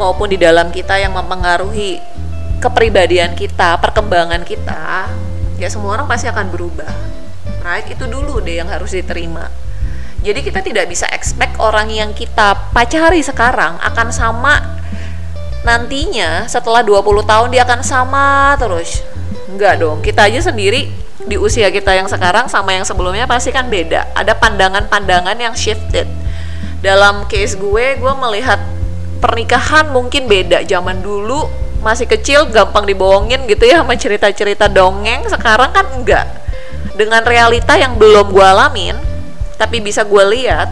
maupun 0.00 0.32
di 0.32 0.40
dalam 0.40 0.72
kita 0.72 0.96
yang 0.96 1.12
mempengaruhi 1.12 2.00
kepribadian 2.64 3.36
kita 3.36 3.76
perkembangan 3.76 4.40
kita 4.48 5.12
ya 5.60 5.68
semua 5.70 5.98
orang 5.98 6.06
pasti 6.06 6.26
akan 6.30 6.50
berubah 6.50 6.90
right 7.62 7.88
itu 7.90 8.04
dulu 8.06 8.40
deh 8.42 8.60
yang 8.60 8.68
harus 8.70 8.94
diterima 8.94 9.50
jadi 10.24 10.40
kita 10.40 10.64
tidak 10.64 10.88
bisa 10.88 11.04
expect 11.12 11.60
orang 11.60 11.92
yang 11.92 12.10
kita 12.16 12.72
pacari 12.72 13.20
sekarang 13.20 13.76
akan 13.80 14.08
sama 14.08 14.80
nantinya 15.64 16.44
setelah 16.48 16.84
20 16.84 17.24
tahun 17.24 17.48
dia 17.52 17.62
akan 17.64 17.80
sama 17.80 18.56
terus 18.60 19.04
Enggak 19.54 19.78
dong, 19.78 20.02
kita 20.02 20.26
aja 20.26 20.50
sendiri 20.50 20.90
di 21.30 21.36
usia 21.38 21.70
kita 21.70 21.94
yang 21.94 22.10
sekarang 22.10 22.50
sama 22.50 22.74
yang 22.74 22.82
sebelumnya 22.82 23.22
pasti 23.22 23.54
kan 23.54 23.70
beda. 23.70 24.10
Ada 24.10 24.34
pandangan-pandangan 24.34 25.38
yang 25.38 25.54
shifted. 25.54 26.10
Dalam 26.82 27.30
case 27.30 27.54
gue, 27.54 27.94
gue 27.94 28.14
melihat 28.18 28.58
pernikahan 29.22 29.94
mungkin 29.94 30.26
beda. 30.26 30.66
Zaman 30.66 31.06
dulu 31.06 31.46
masih 31.84 32.08
kecil 32.08 32.48
gampang 32.48 32.88
dibohongin 32.88 33.44
gitu 33.44 33.68
ya 33.68 33.84
sama 33.84 33.94
cerita-cerita 33.94 34.72
dongeng. 34.72 35.28
Sekarang 35.28 35.70
kan 35.70 35.86
enggak. 35.92 36.26
Dengan 36.96 37.20
realita 37.22 37.76
yang 37.76 38.00
belum 38.00 38.32
gue 38.32 38.46
alamin, 38.46 38.96
tapi 39.60 39.82
bisa 39.84 40.06
gue 40.06 40.24
lihat, 40.32 40.70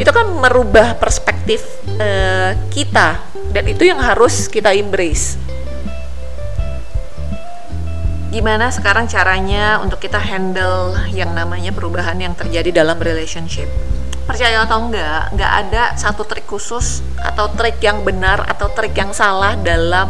itu 0.00 0.10
kan 0.12 0.28
merubah 0.32 0.96
perspektif 0.96 1.60
uh, 2.00 2.56
kita 2.72 3.20
dan 3.52 3.64
itu 3.68 3.84
yang 3.84 4.00
harus 4.00 4.48
kita 4.48 4.72
embrace 4.72 5.36
gimana 8.30 8.70
sekarang 8.70 9.10
caranya 9.10 9.82
untuk 9.82 9.98
kita 9.98 10.22
handle 10.22 10.94
yang 11.10 11.34
namanya 11.34 11.74
perubahan 11.74 12.14
yang 12.16 12.32
terjadi 12.32 12.80
dalam 12.80 12.96
relationship 12.96 13.66
percaya 14.22 14.62
atau 14.62 14.86
enggak 14.86 15.34
enggak 15.34 15.52
ada 15.66 15.82
satu 15.98 16.22
trik 16.22 16.46
khusus 16.46 17.02
atau 17.18 17.50
trik 17.50 17.82
yang 17.82 18.06
benar 18.06 18.46
atau 18.46 18.70
trik 18.70 18.94
yang 18.94 19.10
salah 19.10 19.58
dalam 19.58 20.06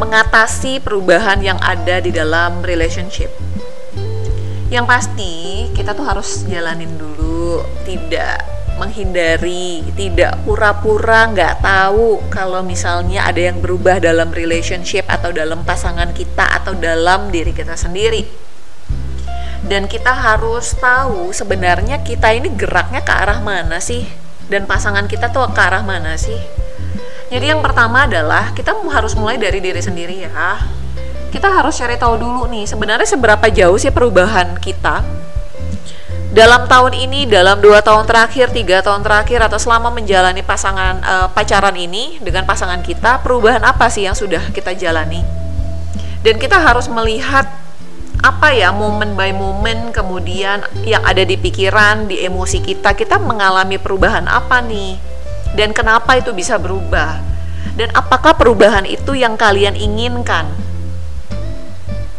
mengatasi 0.00 0.80
perubahan 0.80 1.44
yang 1.44 1.60
ada 1.60 2.00
di 2.00 2.08
dalam 2.08 2.64
relationship 2.64 3.28
yang 4.70 4.86
pasti 4.86 5.66
kita 5.74 5.98
tuh 5.98 6.06
harus 6.06 6.46
jalanin 6.46 6.94
dulu 6.94 7.58
tidak 7.82 8.38
menghindari, 8.78 9.84
tidak 9.92 10.40
pura-pura 10.46 11.28
nggak 11.28 11.60
tahu 11.60 12.22
kalau 12.32 12.64
misalnya 12.64 13.28
ada 13.28 13.52
yang 13.52 13.60
berubah 13.60 14.00
dalam 14.00 14.32
relationship 14.32 15.04
atau 15.04 15.34
dalam 15.36 15.66
pasangan 15.68 16.16
kita 16.16 16.64
atau 16.64 16.72
dalam 16.72 17.28
diri 17.28 17.52
kita 17.52 17.76
sendiri. 17.76 18.24
Dan 19.60 19.84
kita 19.84 20.16
harus 20.16 20.72
tahu 20.80 21.28
sebenarnya 21.36 22.00
kita 22.00 22.32
ini 22.32 22.48
geraknya 22.56 23.04
ke 23.04 23.12
arah 23.12 23.44
mana 23.44 23.76
sih? 23.84 24.08
Dan 24.48 24.64
pasangan 24.64 25.04
kita 25.04 25.28
tuh 25.28 25.52
ke 25.52 25.60
arah 25.60 25.84
mana 25.84 26.16
sih? 26.16 26.59
Jadi 27.30 27.46
yang 27.46 27.62
pertama 27.62 28.10
adalah 28.10 28.50
kita 28.52 28.74
harus 28.74 29.14
mulai 29.14 29.38
dari 29.38 29.62
diri 29.62 29.78
sendiri 29.78 30.26
ya. 30.26 30.58
Kita 31.30 31.46
harus 31.46 31.78
cari 31.78 31.94
tahu 31.94 32.18
dulu 32.18 32.50
nih 32.50 32.66
sebenarnya 32.66 33.06
seberapa 33.06 33.46
jauh 33.46 33.78
sih 33.78 33.94
perubahan 33.94 34.58
kita 34.58 35.06
dalam 36.30 36.70
tahun 36.70 36.94
ini, 36.94 37.26
dalam 37.26 37.58
dua 37.58 37.82
tahun 37.82 38.06
terakhir, 38.06 38.54
tiga 38.54 38.86
tahun 38.86 39.02
terakhir, 39.02 39.50
atau 39.50 39.58
selama 39.58 39.90
menjalani 39.90 40.46
pasangan 40.46 41.02
uh, 41.02 41.28
pacaran 41.34 41.74
ini 41.74 42.22
dengan 42.22 42.46
pasangan 42.46 42.78
kita, 42.86 43.18
perubahan 43.18 43.62
apa 43.66 43.90
sih 43.90 44.06
yang 44.06 44.14
sudah 44.14 44.38
kita 44.54 44.70
jalani? 44.78 45.26
Dan 46.22 46.38
kita 46.38 46.62
harus 46.62 46.86
melihat 46.86 47.50
apa 48.22 48.52
ya 48.54 48.70
momen 48.70 49.18
by 49.18 49.34
momen 49.34 49.90
kemudian 49.90 50.62
yang 50.86 51.02
ada 51.02 51.26
di 51.26 51.34
pikiran, 51.34 52.06
di 52.06 52.22
emosi 52.22 52.62
kita, 52.62 52.94
kita 52.94 53.18
mengalami 53.18 53.82
perubahan 53.82 54.30
apa 54.30 54.62
nih? 54.62 55.09
Dan 55.54 55.74
kenapa 55.74 56.18
itu 56.18 56.30
bisa 56.30 56.56
berubah? 56.56 57.18
Dan 57.74 57.90
apakah 57.92 58.34
perubahan 58.38 58.86
itu 58.86 59.14
yang 59.18 59.34
kalian 59.34 59.74
inginkan? 59.74 60.46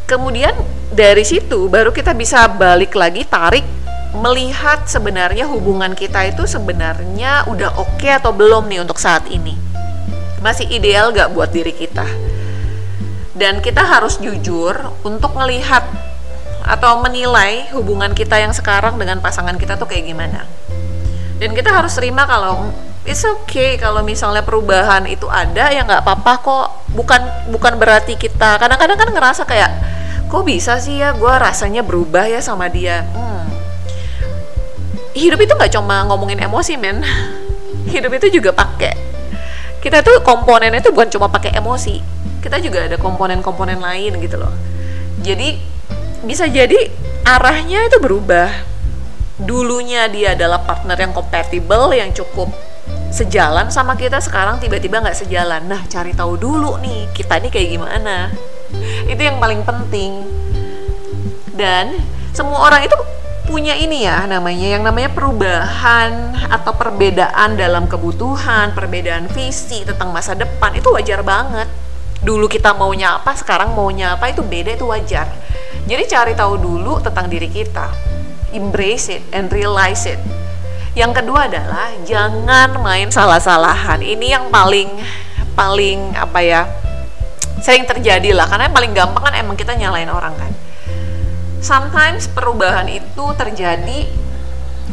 Kemudian 0.07 0.51
dari 0.91 1.23
situ 1.23 1.71
baru 1.71 1.95
kita 1.95 2.11
bisa 2.11 2.43
balik 2.51 2.99
lagi 2.99 3.23
tarik 3.23 3.63
melihat 4.11 4.83
sebenarnya 4.83 5.47
hubungan 5.47 5.95
kita 5.95 6.27
itu 6.27 6.43
sebenarnya 6.43 7.47
udah 7.47 7.79
oke 7.79 7.95
okay 7.95 8.19
atau 8.19 8.35
belum 8.35 8.67
nih 8.67 8.83
untuk 8.83 8.99
saat 8.99 9.23
ini 9.31 9.55
masih 10.43 10.67
ideal 10.67 11.15
gak 11.15 11.31
buat 11.31 11.47
diri 11.55 11.71
kita 11.71 12.03
dan 13.39 13.63
kita 13.63 13.87
harus 13.87 14.19
jujur 14.19 14.75
untuk 15.07 15.31
melihat 15.39 15.87
atau 16.67 16.99
menilai 16.99 17.71
hubungan 17.71 18.11
kita 18.11 18.35
yang 18.35 18.51
sekarang 18.51 18.99
dengan 18.99 19.23
pasangan 19.23 19.55
kita 19.55 19.79
tuh 19.79 19.87
kayak 19.87 20.11
gimana 20.11 20.43
dan 21.39 21.55
kita 21.55 21.71
harus 21.71 21.95
terima 21.95 22.27
kalau 22.27 22.67
it's 23.05 23.25
okay 23.25 23.81
kalau 23.81 24.05
misalnya 24.05 24.45
perubahan 24.45 25.09
itu 25.09 25.25
ada 25.25 25.73
ya 25.73 25.81
nggak 25.85 26.05
apa-apa 26.05 26.33
kok. 26.41 26.67
Bukan 26.93 27.21
bukan 27.49 27.73
berarti 27.81 28.19
kita 28.19 28.61
kadang-kadang 28.61 28.97
kan 28.99 29.09
ngerasa 29.09 29.43
kayak 29.47 29.71
kok 30.29 30.43
bisa 30.45 30.77
sih 30.77 31.01
ya? 31.01 31.15
Gue 31.15 31.31
rasanya 31.31 31.81
berubah 31.81 32.29
ya 32.29 32.39
sama 32.43 32.69
dia. 32.69 33.07
Hmm, 33.15 33.45
hidup 35.17 35.39
itu 35.41 35.53
nggak 35.53 35.71
cuma 35.73 36.05
ngomongin 36.07 36.39
emosi 36.41 36.77
men. 36.77 37.01
Hidup 37.91 38.13
itu 38.13 38.39
juga 38.39 38.53
pakai. 38.53 38.93
Kita 39.81 40.05
tuh 40.05 40.21
komponennya 40.21 40.85
itu 40.85 40.93
bukan 40.93 41.09
cuma 41.09 41.25
pakai 41.27 41.57
emosi. 41.57 41.97
Kita 42.37 42.61
juga 42.61 42.85
ada 42.85 43.01
komponen-komponen 43.01 43.81
lain 43.81 44.21
gitu 44.21 44.37
loh. 44.37 44.53
Jadi 45.25 45.57
bisa 46.21 46.45
jadi 46.45 46.77
arahnya 47.25 47.89
itu 47.89 47.97
berubah. 47.97 48.69
Dulunya 49.41 50.05
dia 50.05 50.37
adalah 50.37 50.61
partner 50.61 50.93
yang 50.93 51.17
kompatibel 51.17 51.89
yang 51.97 52.13
cukup 52.13 52.53
sejalan 53.11 53.67
sama 53.67 53.99
kita 53.99 54.23
sekarang 54.23 54.57
tiba-tiba 54.57 55.03
nggak 55.03 55.19
sejalan 55.19 55.67
nah 55.67 55.83
cari 55.85 56.15
tahu 56.15 56.39
dulu 56.39 56.79
nih 56.79 57.11
kita 57.11 57.43
ini 57.43 57.49
kayak 57.51 57.69
gimana 57.75 58.31
itu 59.05 59.21
yang 59.21 59.37
paling 59.37 59.61
penting 59.67 60.23
dan 61.53 61.99
semua 62.31 62.71
orang 62.71 62.87
itu 62.87 62.95
punya 63.51 63.75
ini 63.75 64.07
ya 64.07 64.23
namanya 64.23 64.79
yang 64.79 64.83
namanya 64.87 65.11
perubahan 65.11 66.31
atau 66.47 66.71
perbedaan 66.71 67.59
dalam 67.59 67.83
kebutuhan, 67.83 68.71
perbedaan 68.71 69.27
visi 69.27 69.83
tentang 69.83 70.15
masa 70.15 70.35
depan 70.39 70.71
itu 70.71 70.87
wajar 70.95 71.19
banget. 71.19 71.67
Dulu 72.23 72.47
kita 72.47 72.71
maunya 72.71 73.19
apa, 73.19 73.35
sekarang 73.35 73.75
maunya 73.75 74.15
apa 74.15 74.31
itu 74.31 74.39
beda 74.39 74.79
itu 74.79 74.87
wajar. 74.87 75.27
Jadi 75.83 76.03
cari 76.07 76.31
tahu 76.31 76.55
dulu 76.55 77.03
tentang 77.03 77.27
diri 77.27 77.51
kita. 77.51 77.91
embrace 78.51 79.07
it 79.07 79.23
and 79.31 79.47
realize 79.51 80.03
it 80.03 80.19
yang 80.91 81.15
kedua 81.15 81.47
adalah 81.47 81.95
jangan 82.03 82.75
main 82.83 83.07
salah-salahan. 83.07 84.03
Ini 84.03 84.39
yang 84.39 84.45
paling 84.51 84.91
paling 85.55 86.15
apa 86.19 86.39
ya 86.43 86.61
sering 87.63 87.87
terjadi 87.87 88.35
lah. 88.35 88.49
Karena 88.51 88.67
yang 88.67 88.75
paling 88.75 88.91
gampang 88.91 89.23
kan 89.23 89.35
emang 89.39 89.55
kita 89.55 89.71
nyalain 89.77 90.11
orang 90.11 90.35
kan. 90.35 90.51
Sometimes 91.63 92.27
perubahan 92.27 92.89
itu 92.91 93.25
terjadi 93.37 94.09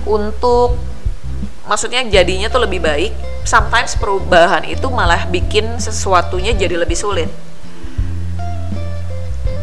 untuk 0.06 0.78
maksudnya 1.66 2.06
jadinya 2.06 2.46
tuh 2.46 2.62
lebih 2.62 2.78
baik. 2.78 3.12
Sometimes 3.42 3.98
perubahan 3.98 4.68
itu 4.68 4.86
malah 4.92 5.26
bikin 5.26 5.82
sesuatunya 5.82 6.54
jadi 6.54 6.78
lebih 6.78 6.94
sulit. 6.94 7.32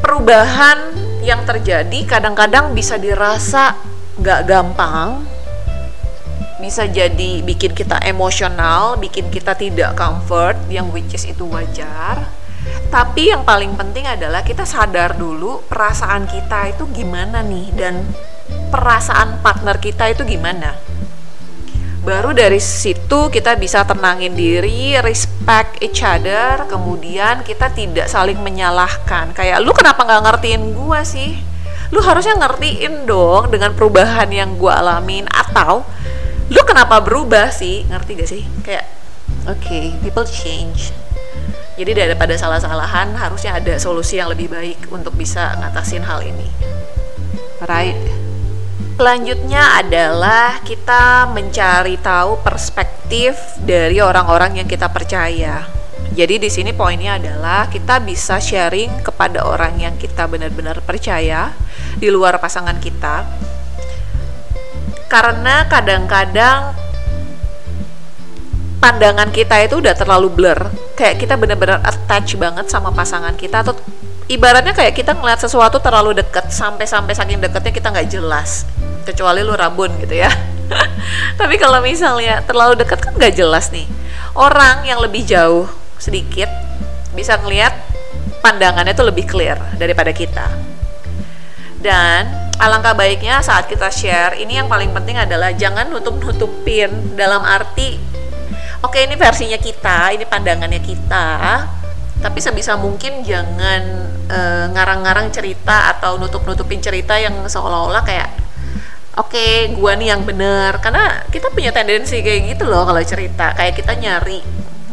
Perubahan 0.04 0.92
yang 1.24 1.48
terjadi 1.48 2.06
kadang-kadang 2.06 2.76
bisa 2.76 3.00
dirasa 3.00 3.78
nggak 4.20 4.42
gampang 4.46 5.35
bisa 6.60 6.88
jadi 6.88 7.44
bikin 7.44 7.76
kita 7.76 8.00
emosional, 8.08 8.96
bikin 8.96 9.28
kita 9.28 9.56
tidak 9.60 9.96
comfort, 10.00 10.56
yang 10.72 10.88
which 10.96 11.12
is 11.12 11.28
itu 11.28 11.44
wajar. 11.44 12.32
Tapi 12.90 13.30
yang 13.34 13.44
paling 13.44 13.76
penting 13.76 14.08
adalah 14.08 14.42
kita 14.42 14.64
sadar 14.64 15.20
dulu 15.20 15.62
perasaan 15.68 16.26
kita 16.26 16.72
itu 16.72 16.88
gimana 16.96 17.44
nih 17.44 17.68
dan 17.76 18.08
perasaan 18.72 19.44
partner 19.44 19.78
kita 19.78 20.10
itu 20.16 20.24
gimana. 20.24 20.74
Baru 22.06 22.38
dari 22.38 22.62
situ 22.62 23.34
kita 23.34 23.58
bisa 23.58 23.82
tenangin 23.82 24.38
diri, 24.38 24.94
respect 25.02 25.82
each 25.82 26.06
other, 26.06 26.70
kemudian 26.70 27.42
kita 27.42 27.74
tidak 27.74 28.06
saling 28.06 28.38
menyalahkan. 28.46 29.34
Kayak 29.34 29.66
lu 29.66 29.74
kenapa 29.74 30.06
nggak 30.06 30.24
ngertiin 30.30 30.64
gua 30.78 31.02
sih? 31.02 31.34
Lu 31.90 32.06
harusnya 32.06 32.38
ngertiin 32.38 33.10
dong 33.10 33.50
dengan 33.50 33.74
perubahan 33.74 34.30
yang 34.30 34.54
gua 34.54 34.86
alamin 34.86 35.26
atau 35.34 35.82
lu 36.50 36.62
kenapa 36.68 37.02
berubah 37.02 37.50
sih? 37.50 37.86
Ngerti 37.90 38.12
gak 38.18 38.30
sih? 38.30 38.44
Kayak 38.62 38.86
oke, 39.50 39.62
okay, 39.62 39.94
people 40.04 40.26
change 40.28 40.94
jadi 41.76 41.92
daripada 41.92 42.32
salah-salahan 42.40 43.20
harusnya 43.20 43.60
ada 43.60 43.76
solusi 43.76 44.16
yang 44.16 44.32
lebih 44.32 44.48
baik 44.48 44.88
untuk 44.96 45.12
bisa 45.20 45.60
ngatasin 45.60 46.08
hal 46.08 46.24
ini. 46.24 46.48
Right? 47.68 48.00
Selanjutnya 48.96 49.84
adalah 49.84 50.64
kita 50.64 51.28
mencari 51.36 52.00
tahu 52.00 52.40
perspektif 52.40 53.36
dari 53.60 54.00
orang-orang 54.00 54.64
yang 54.64 54.68
kita 54.72 54.88
percaya. 54.88 55.68
Jadi 56.16 56.40
di 56.40 56.48
sini 56.48 56.72
poinnya 56.72 57.20
adalah 57.20 57.68
kita 57.68 58.00
bisa 58.00 58.40
sharing 58.40 59.04
kepada 59.04 59.44
orang 59.44 59.76
yang 59.76 60.00
kita 60.00 60.32
benar-benar 60.32 60.80
percaya 60.80 61.52
di 62.00 62.08
luar 62.08 62.40
pasangan 62.40 62.80
kita. 62.80 63.28
Karena 65.06 65.70
kadang-kadang 65.70 66.74
pandangan 68.82 69.30
kita 69.34 69.66
itu 69.66 69.82
udah 69.82 69.98
terlalu 69.98 70.28
blur. 70.30 70.60
Kayak 70.94 71.26
kita 71.26 71.34
bener-bener 71.38 71.82
attach 71.82 72.38
banget 72.38 72.70
sama 72.70 72.94
pasangan 72.94 73.34
kita 73.34 73.66
atau 73.66 73.74
ibaratnya 74.30 74.74
kayak 74.74 74.94
kita 74.94 75.18
ngeliat 75.18 75.42
sesuatu 75.42 75.78
terlalu 75.82 76.18
deket 76.18 76.50
sampai-sampai 76.50 77.14
saking 77.14 77.42
deketnya 77.42 77.74
kita 77.74 77.88
nggak 77.90 78.10
jelas. 78.14 78.70
Kecuali 79.06 79.42
lu 79.42 79.54
rabun 79.54 79.90
gitu 80.02 80.22
ya. 80.22 80.30
Tapi 81.40 81.56
kalau 81.62 81.82
misalnya 81.82 82.42
terlalu 82.46 82.78
deket 82.78 83.02
kan 83.02 83.14
nggak 83.18 83.34
jelas 83.34 83.70
nih. 83.74 83.90
Orang 84.38 84.86
yang 84.86 85.02
lebih 85.02 85.26
jauh 85.26 85.66
sedikit 85.98 86.50
bisa 87.18 87.40
ngeliat 87.40 87.74
pandangannya 88.46 88.94
itu 88.94 89.06
lebih 89.06 89.26
clear 89.26 89.58
daripada 89.82 90.14
kita. 90.14 90.46
Dan 91.82 92.45
alangkah 92.62 92.96
baiknya 92.96 93.44
saat 93.44 93.68
kita 93.68 93.92
share 93.92 94.40
ini 94.40 94.60
yang 94.60 94.72
paling 94.72 94.96
penting 94.96 95.20
adalah 95.20 95.52
jangan 95.52 95.92
nutup-nutupin 95.92 97.16
dalam 97.20 97.44
arti 97.44 98.00
oke 98.84 98.96
ini 98.96 99.16
versinya 99.20 99.60
kita 99.60 100.16
ini 100.16 100.24
pandangannya 100.24 100.80
kita 100.80 101.28
tapi 102.26 102.40
sebisa 102.40 102.80
mungkin 102.80 103.22
jangan 103.28 103.84
uh, 104.32 104.66
ngarang-ngarang 104.72 105.30
cerita 105.30 105.94
atau 105.94 106.16
nutup-nutupin 106.16 106.80
cerita 106.80 107.20
yang 107.20 107.44
seolah-olah 107.46 108.02
kayak 108.08 108.32
oke 109.20 109.32
okay, 109.32 109.70
gua 109.76 109.94
nih 110.00 110.16
yang 110.16 110.24
bener. 110.24 110.80
Karena 110.80 111.22
kita 111.28 111.52
punya 111.52 111.76
tendensi 111.76 112.24
kayak 112.24 112.56
gitu 112.56 112.66
loh 112.66 112.88
kalau 112.88 113.02
cerita 113.04 113.52
kayak 113.54 113.78
kita 113.78 113.94
nyari 114.00 114.40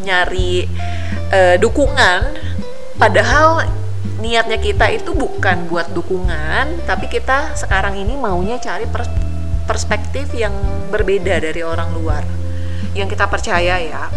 nyari 0.02 0.66
uh, 1.30 1.56
dukungan. 1.56 2.36
Padahal 2.98 3.64
niatnya 4.22 4.62
kita 4.62 4.86
itu 4.94 5.10
bukan 5.10 5.66
buat 5.66 5.90
dukungan 5.90 6.86
tapi 6.86 7.10
kita 7.10 7.58
sekarang 7.58 7.98
ini 7.98 8.14
maunya 8.14 8.62
cari 8.62 8.86
pers 8.86 9.10
perspektif 9.66 10.30
yang 10.34 10.54
berbeda 10.94 11.42
dari 11.42 11.62
orang 11.62 11.90
luar 11.94 12.22
yang 12.92 13.08
kita 13.08 13.24
percaya 13.26 13.80
ya. 13.80 14.12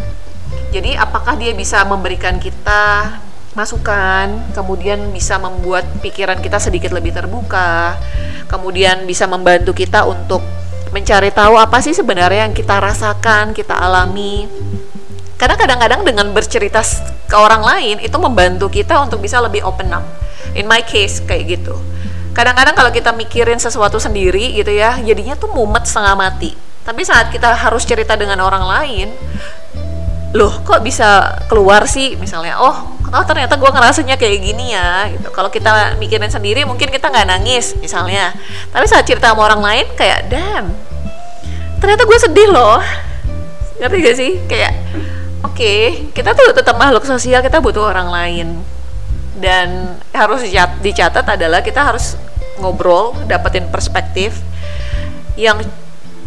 Jadi 0.72 1.00
apakah 1.00 1.40
dia 1.40 1.56
bisa 1.56 1.80
memberikan 1.88 2.36
kita 2.36 3.16
masukan, 3.56 4.52
kemudian 4.52 5.16
bisa 5.16 5.40
membuat 5.40 5.88
pikiran 6.04 6.44
kita 6.44 6.60
sedikit 6.60 6.92
lebih 6.92 7.16
terbuka, 7.16 7.96
kemudian 8.52 9.08
bisa 9.08 9.24
membantu 9.32 9.72
kita 9.72 10.04
untuk 10.04 10.44
mencari 10.92 11.32
tahu 11.32 11.56
apa 11.56 11.80
sih 11.80 11.96
sebenarnya 11.96 12.52
yang 12.52 12.56
kita 12.56 12.76
rasakan, 12.84 13.56
kita 13.56 13.80
alami. 13.80 14.52
Karena 15.40 15.56
kadang-kadang 15.56 16.04
dengan 16.04 16.36
bercerita 16.36 16.84
ke 17.26 17.36
orang 17.36 17.66
lain 17.66 18.02
itu 18.02 18.18
membantu 18.22 18.70
kita 18.70 19.02
untuk 19.02 19.22
bisa 19.22 19.42
lebih 19.42 19.66
open 19.66 19.92
up. 19.94 20.06
In 20.54 20.70
my 20.70 20.86
case 20.86 21.20
kayak 21.26 21.60
gitu. 21.60 21.76
Kadang-kadang 22.36 22.76
kalau 22.76 22.92
kita 22.92 23.16
mikirin 23.16 23.60
sesuatu 23.60 24.00
sendiri 24.00 24.56
gitu 24.56 24.72
ya, 24.72 25.00
jadinya 25.00 25.40
tuh 25.40 25.52
mumet 25.52 25.88
setengah 25.88 26.16
mati 26.16 26.66
tapi 26.86 27.02
saat 27.02 27.34
kita 27.34 27.50
harus 27.58 27.82
cerita 27.82 28.14
dengan 28.14 28.38
orang 28.46 28.62
lain, 28.62 29.10
loh 30.38 30.62
kok 30.62 30.86
bisa 30.86 31.42
keluar 31.50 31.90
sih 31.90 32.14
misalnya, 32.14 32.62
oh 32.62 32.94
oh 33.10 33.24
ternyata 33.26 33.58
gue 33.58 33.66
ngerasanya 33.74 34.22
kayak 34.22 34.38
gini 34.46 34.78
ya 34.78 35.10
gitu. 35.10 35.34
Kalau 35.34 35.50
kita 35.50 35.98
mikirin 35.98 36.30
sendiri 36.30 36.62
mungkin 36.62 36.94
kita 36.94 37.10
nggak 37.10 37.26
nangis 37.26 37.74
misalnya, 37.82 38.38
tapi 38.70 38.86
saat 38.86 39.02
cerita 39.10 39.34
sama 39.34 39.50
orang 39.50 39.66
lain 39.66 39.86
kayak 39.98 40.30
damn, 40.30 40.78
ternyata 41.82 42.06
gue 42.06 42.18
sedih 42.22 42.54
loh, 42.54 42.78
ngerti 43.82 43.98
gak 44.06 44.18
sih? 44.22 44.32
Kayak 44.46 44.78
oke 45.46 45.74
kita 46.12 46.34
tuh 46.34 46.52
tetap 46.52 46.76
makhluk 46.76 47.06
sosial, 47.06 47.46
kita 47.46 47.62
butuh 47.62 47.86
orang 47.86 48.10
lain. 48.10 48.48
Dan 49.36 50.00
harus 50.16 50.48
dicatat 50.80 51.28
adalah 51.28 51.60
kita 51.60 51.84
harus 51.84 52.16
ngobrol, 52.58 53.12
dapetin 53.28 53.68
perspektif 53.68 54.40
yang 55.36 55.60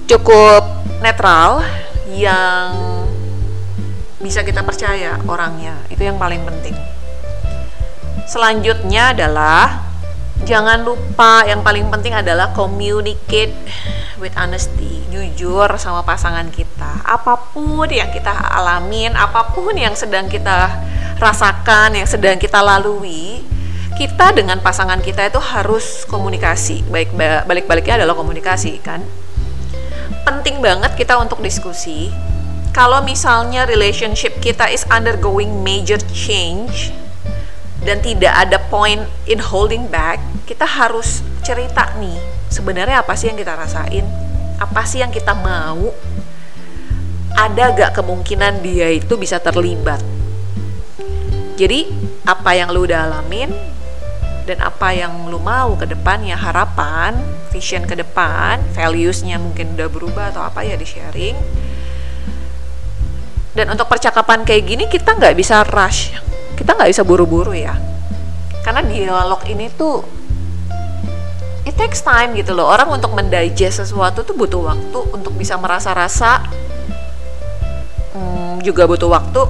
cukup 0.05 0.85
netral 1.01 1.65
yang 2.13 2.77
bisa 4.21 4.45
kita 4.45 4.61
percaya 4.61 5.17
orangnya. 5.25 5.73
Itu 5.89 6.05
yang 6.05 6.21
paling 6.21 6.45
penting. 6.45 6.77
Selanjutnya 8.29 9.17
adalah 9.17 9.88
jangan 10.47 10.85
lupa 10.85 11.47
yang 11.47 11.63
paling 11.63 11.89
penting 11.91 12.15
adalah 12.15 12.53
communicate 12.55 13.55
with 14.19 14.35
honesty 14.35 14.99
jujur 15.11 15.71
sama 15.79 16.03
pasangan 16.03 16.51
kita. 16.51 17.07
Apa 17.07 17.39
pun 17.55 17.87
yang 17.87 18.11
kita 18.11 18.31
alamin 18.31 19.15
apa 19.15 19.55
pun 19.55 19.75
yang 19.79 19.95
sedang 19.95 20.27
kita 20.27 20.71
rasakan 21.19 21.99
yang 21.99 22.07
sedang 22.07 22.39
kita 22.39 22.63
lalui 22.63 23.43
kita 23.99 24.31
dengan 24.31 24.63
pasangan 24.63 25.03
kita 25.03 25.27
itu 25.27 25.43
harus 25.43 26.07
komunikasi. 26.07 26.87
Baik 26.87 27.15
balik-baliknya 27.19 28.03
adalah 28.03 28.15
komunikasi 28.15 28.79
kan? 28.79 29.03
Penting 30.23 30.63
banget 30.63 30.95
kita 30.95 31.19
untuk 31.19 31.43
diskusi. 31.43 32.11
Kalau 32.71 33.03
misalnya 33.03 33.67
relationship 33.67 34.39
kita 34.39 34.71
is 34.71 34.87
undergoing 34.87 35.67
major 35.67 35.99
change 36.15 36.95
dan 37.83 38.03
tidak 38.03 38.35
ada 38.35 38.59
point 38.71 39.07
in 39.31 39.39
holding 39.39 39.87
back, 39.87 40.19
kita 40.45 40.67
harus 40.67 41.23
cerita 41.47 41.95
nih 41.99 42.19
sebenarnya 42.51 43.05
apa 43.05 43.15
sih 43.15 43.31
yang 43.31 43.39
kita 43.39 43.55
rasain, 43.55 44.05
apa 44.59 44.83
sih 44.83 44.99
yang 45.05 45.15
kita 45.15 45.37
mau, 45.37 45.95
ada 47.39 47.65
gak 47.71 47.95
kemungkinan 47.95 48.61
dia 48.65 48.91
itu 48.91 49.15
bisa 49.15 49.39
terlibat. 49.39 50.03
Jadi 51.55 51.87
apa 52.27 52.55
yang 52.55 52.71
lu 52.71 52.87
udah 52.87 53.07
alamin 53.07 53.51
dan 54.49 54.65
apa 54.65 54.97
yang 54.97 55.29
lu 55.29 55.37
mau 55.37 55.77
ke 55.77 55.85
depannya 55.85 56.33
harapan 56.33 57.21
vision 57.53 57.85
ke 57.85 57.93
depan 57.93 58.63
valuesnya 58.73 59.37
mungkin 59.37 59.77
udah 59.77 59.89
berubah 59.93 60.33
atau 60.33 60.41
apa 60.41 60.65
ya 60.65 60.73
di 60.73 60.89
sharing 60.89 61.37
dan 63.53 63.69
untuk 63.69 63.91
percakapan 63.93 64.47
kayak 64.49 64.65
gini 64.65 64.85
kita 64.89 65.19
nggak 65.19 65.37
bisa 65.37 65.67
rush 65.69 66.17
kita 66.59 66.75
nggak 66.75 66.91
bisa 66.91 67.07
buru-buru 67.07 67.55
ya. 67.55 67.79
Karena 68.67 68.83
dialog 68.83 69.39
ini 69.47 69.71
tuh 69.71 70.03
it 71.63 71.79
takes 71.79 72.03
time 72.03 72.35
gitu 72.35 72.59
loh. 72.59 72.67
Orang 72.67 72.91
untuk 72.91 73.15
mendigest 73.15 73.79
sesuatu 73.79 74.27
tuh 74.27 74.35
butuh 74.35 74.75
waktu 74.75 74.99
untuk 75.15 75.39
bisa 75.39 75.55
merasa-rasa 75.55 76.43
hmm, 78.19 78.67
juga 78.67 78.91
butuh 78.91 79.07
waktu. 79.07 79.47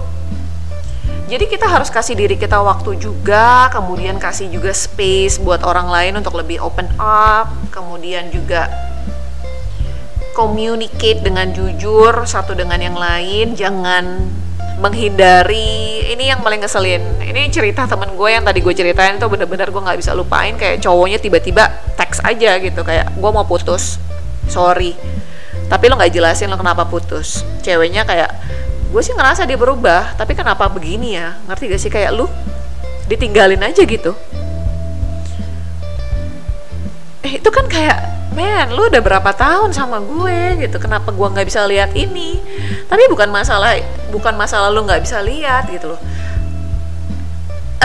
Jadi 1.28 1.44
kita 1.44 1.68
harus 1.68 1.92
kasih 1.92 2.16
diri 2.16 2.40
kita 2.40 2.56
waktu 2.56 2.96
juga, 2.96 3.68
kemudian 3.68 4.16
kasih 4.16 4.48
juga 4.48 4.72
space 4.72 5.36
buat 5.36 5.60
orang 5.60 5.92
lain 5.92 6.12
untuk 6.24 6.40
lebih 6.40 6.56
open 6.56 6.88
up, 6.96 7.52
kemudian 7.68 8.32
juga 8.32 8.72
communicate 10.32 11.20
dengan 11.20 11.52
jujur 11.52 12.24
satu 12.24 12.56
dengan 12.56 12.80
yang 12.80 12.96
lain. 12.96 13.52
Jangan 13.52 14.24
menghindari 14.78 16.06
ini 16.14 16.30
yang 16.30 16.40
paling 16.40 16.62
ngeselin. 16.62 17.02
Ini 17.18 17.50
cerita 17.50 17.84
temen 17.90 18.14
gue 18.14 18.28
yang 18.30 18.46
tadi 18.46 18.62
gue 18.62 18.74
ceritain 18.74 19.18
tuh 19.18 19.26
bener-bener 19.26 19.68
gue 19.68 19.82
nggak 19.82 19.98
bisa 19.98 20.14
lupain 20.14 20.54
kayak 20.54 20.78
cowoknya 20.82 21.18
tiba-tiba 21.18 21.66
teks 21.98 22.22
aja 22.22 22.58
gitu 22.62 22.80
kayak 22.86 23.10
gue 23.18 23.30
mau 23.30 23.44
putus. 23.44 23.98
Sorry. 24.46 24.94
Tapi 25.68 25.84
lo 25.90 25.98
nggak 25.98 26.14
jelasin 26.14 26.48
lo 26.48 26.56
kenapa 26.56 26.86
putus. 26.86 27.42
Ceweknya 27.60 28.06
kayak 28.06 28.30
gue 28.88 29.02
sih 29.04 29.12
ngerasa 29.12 29.44
dia 29.44 29.58
berubah 29.58 30.14
tapi 30.14 30.32
kenapa 30.32 30.70
begini 30.70 31.18
ya? 31.18 31.36
Ngerti 31.50 31.64
gak 31.68 31.80
sih? 31.82 31.90
Kayak 31.92 32.10
lu 32.16 32.26
ditinggalin 33.10 33.60
aja 33.60 33.82
gitu. 33.82 34.14
Eh 37.26 37.36
itu 37.36 37.50
kan 37.50 37.66
kayak 37.66 38.17
men 38.36 38.68
lu 38.72 38.88
udah 38.88 39.00
berapa 39.00 39.30
tahun 39.32 39.72
sama 39.72 39.98
gue 40.04 40.64
gitu 40.64 40.76
kenapa 40.76 41.10
gue 41.10 41.26
nggak 41.26 41.46
bisa 41.48 41.64
lihat 41.64 41.92
ini? 41.96 42.40
Tapi 42.88 43.08
bukan 43.08 43.28
masalah 43.32 43.76
bukan 44.12 44.34
masalah 44.36 44.68
lu 44.68 44.84
nggak 44.84 45.02
bisa 45.04 45.20
lihat 45.24 45.68
gitu 45.72 45.96
loh. 45.96 46.00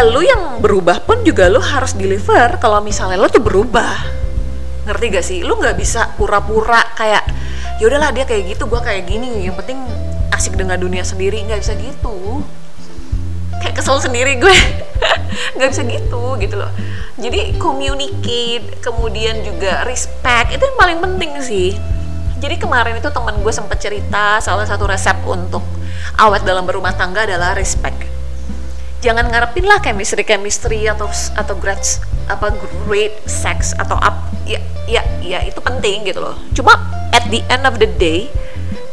Lu 0.03 0.19
yang 0.19 0.59
berubah 0.59 0.99
pun 1.05 1.23
juga 1.23 1.47
lu 1.47 1.63
harus 1.63 1.95
deliver 1.95 2.59
kalau 2.59 2.83
misalnya 2.83 3.15
lu 3.15 3.29
tuh 3.31 3.39
berubah. 3.39 4.03
Ngerti 4.83 5.05
gak 5.15 5.23
sih? 5.23 5.39
Lu 5.47 5.55
nggak 5.55 5.79
bisa 5.79 6.11
pura-pura 6.19 6.83
kayak 6.99 7.23
ya 7.79 7.87
udahlah 7.87 8.11
dia 8.11 8.27
kayak 8.27 8.57
gitu 8.57 8.67
gue 8.67 8.81
kayak 8.83 9.07
gini. 9.07 9.47
Yang 9.47 9.63
penting 9.63 9.79
asik 10.35 10.59
dengan 10.59 10.75
dunia 10.75 11.07
sendiri 11.07 11.39
nggak 11.47 11.61
bisa 11.63 11.73
gitu. 11.79 12.43
Kayak 13.63 13.79
kesel 13.79 14.03
sendiri 14.03 14.35
gue 14.43 14.55
nggak 15.57 15.69
bisa 15.69 15.81
gitu 15.85 16.23
gitu 16.39 16.55
loh. 16.57 16.71
Jadi 17.17 17.57
communicate 17.61 18.81
kemudian 18.81 19.41
juga 19.45 19.85
respect 19.85 20.55
itu 20.55 20.63
yang 20.63 20.77
paling 20.77 20.99
penting 20.99 21.31
sih. 21.41 21.69
Jadi 22.43 22.59
kemarin 22.59 22.99
itu 22.99 23.07
teman 23.07 23.39
gue 23.39 23.53
sempat 23.55 23.79
cerita 23.79 24.41
salah 24.43 24.67
satu 24.67 24.83
resep 24.83 25.15
untuk 25.23 25.63
awet 26.19 26.43
dalam 26.43 26.67
berumah 26.67 26.91
tangga 26.97 27.23
adalah 27.23 27.55
respect. 27.55 27.95
Jangan 28.99 29.31
ngarepin 29.31 29.67
lah 29.67 29.79
chemistry 29.83 30.23
chemistry 30.23 30.87
atau 30.87 31.07
atau 31.35 31.55
great 31.59 31.79
apa 32.27 32.51
great 32.87 33.15
sex 33.27 33.71
atau 33.75 33.95
up. 33.99 34.31
Ya 34.43 34.59
ya 34.87 35.03
ya 35.23 35.39
itu 35.47 35.59
penting 35.63 36.03
gitu 36.03 36.19
loh. 36.19 36.35
Cuma 36.51 36.75
at 37.15 37.27
the 37.31 37.39
end 37.47 37.63
of 37.63 37.79
the 37.79 37.87
day 37.87 38.27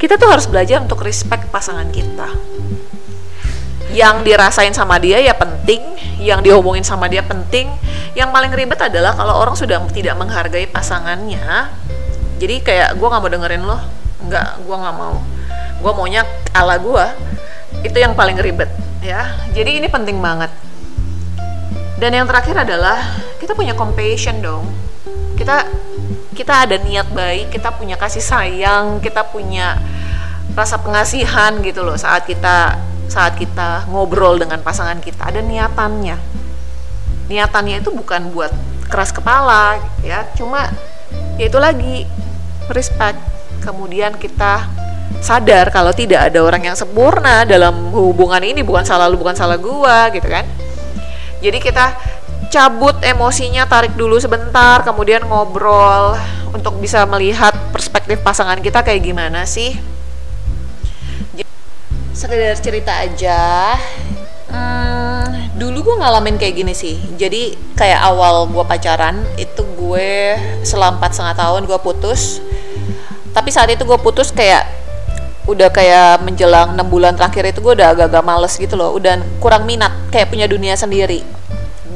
kita 0.00 0.16
tuh 0.16 0.33
harus 0.33 0.48
belajar 0.48 0.81
untuk 0.81 1.05
respect 1.05 1.50
pasangan 1.53 1.92
kita 1.92 2.31
yang 3.90 4.22
dirasain 4.22 4.70
sama 4.70 4.98
dia 5.03 5.18
ya 5.18 5.35
penting, 5.35 5.83
yang 6.22 6.40
diomongin 6.40 6.87
sama 6.87 7.11
dia 7.11 7.22
penting. 7.26 7.70
Yang 8.14 8.31
paling 8.31 8.53
ribet 8.55 8.81
adalah 8.83 9.14
kalau 9.14 9.38
orang 9.38 9.55
sudah 9.55 9.83
tidak 9.90 10.14
menghargai 10.18 10.66
pasangannya. 10.70 11.70
Jadi 12.40 12.57
kayak 12.64 12.96
gue 12.96 13.07
nggak 13.07 13.22
mau 13.22 13.31
dengerin 13.31 13.62
lo, 13.66 13.79
nggak, 14.26 14.48
gue 14.64 14.76
nggak 14.76 14.96
mau. 14.96 15.16
Gue 15.81 15.92
maunya 15.94 16.22
ala 16.55 16.79
gue. 16.79 17.07
Itu 17.87 17.96
yang 17.98 18.14
paling 18.18 18.38
ribet 18.38 18.70
ya. 19.00 19.46
Jadi 19.53 19.83
ini 19.83 19.88
penting 19.88 20.18
banget. 20.20 20.50
Dan 22.00 22.16
yang 22.16 22.24
terakhir 22.24 22.64
adalah 22.64 22.96
kita 23.37 23.53
punya 23.53 23.76
compassion 23.76 24.40
dong. 24.40 24.64
Kita 25.37 25.68
kita 26.33 26.64
ada 26.64 26.76
niat 26.81 27.12
baik, 27.12 27.53
kita 27.53 27.76
punya 27.76 28.00
kasih 28.00 28.24
sayang, 28.24 29.05
kita 29.05 29.29
punya 29.29 29.76
rasa 30.57 30.81
pengasihan 30.81 31.61
gitu 31.61 31.85
loh 31.85 31.94
saat 31.94 32.26
kita 32.26 32.81
saat 33.11 33.35
kita 33.35 33.90
ngobrol 33.90 34.38
dengan 34.38 34.62
pasangan 34.62 35.03
kita 35.03 35.35
ada 35.35 35.42
niatannya. 35.42 36.14
Niatannya 37.27 37.83
itu 37.83 37.90
bukan 37.90 38.31
buat 38.31 38.55
keras 38.87 39.11
kepala 39.11 39.83
ya. 40.07 40.31
Cuma 40.38 40.70
ya 41.35 41.51
itu 41.51 41.59
lagi 41.59 42.07
respect. 42.70 43.18
Kemudian 43.61 44.14
kita 44.16 44.70
sadar 45.20 45.68
kalau 45.75 45.90
tidak 45.90 46.31
ada 46.31 46.38
orang 46.40 46.70
yang 46.70 46.77
sempurna 46.79 47.42
dalam 47.44 47.90
hubungan 47.92 48.40
ini 48.40 48.62
bukan 48.62 48.87
salah 48.87 49.11
lu 49.11 49.18
bukan 49.18 49.35
salah 49.35 49.59
gua 49.59 50.09
gitu 50.14 50.31
kan. 50.31 50.46
Jadi 51.42 51.59
kita 51.59 51.99
cabut 52.51 52.94
emosinya 53.03 53.66
tarik 53.66 53.99
dulu 53.99 54.23
sebentar 54.23 54.87
kemudian 54.87 55.27
ngobrol. 55.27 56.14
Untuk 56.51 56.83
bisa 56.83 57.07
melihat 57.07 57.55
perspektif 57.70 58.23
pasangan 58.27 58.59
kita 58.59 58.83
kayak 58.83 59.07
gimana 59.07 59.46
sih 59.46 59.79
sekedar 62.21 62.53
cerita 62.61 62.93
aja. 63.01 63.73
Hmm, 64.53 65.57
dulu 65.57 65.89
gue 65.89 65.97
ngalamin 66.05 66.37
kayak 66.37 66.55
gini 66.61 66.77
sih. 66.77 67.01
Jadi 67.17 67.57
kayak 67.73 67.97
awal 68.13 68.45
gue 68.53 68.61
pacaran 68.69 69.25
itu 69.41 69.65
gue 69.65 70.37
selampat 70.61 71.17
setengah 71.17 71.37
tahun 71.41 71.65
gue 71.65 71.81
putus. 71.81 72.45
Tapi 73.33 73.49
saat 73.49 73.73
itu 73.73 73.89
gue 73.89 73.97
putus 73.97 74.29
kayak 74.37 74.69
udah 75.49 75.73
kayak 75.73 76.21
menjelang 76.21 76.77
enam 76.77 76.85
bulan 76.93 77.17
terakhir 77.17 77.57
itu 77.57 77.65
gue 77.65 77.73
udah 77.81 77.97
agak-agak 77.97 78.21
males 78.21 78.53
gitu 78.61 78.77
loh. 78.77 78.93
Udah 78.93 79.17
kurang 79.41 79.65
minat 79.65 80.13
kayak 80.13 80.29
punya 80.29 80.45
dunia 80.45 80.77
sendiri. 80.77 81.25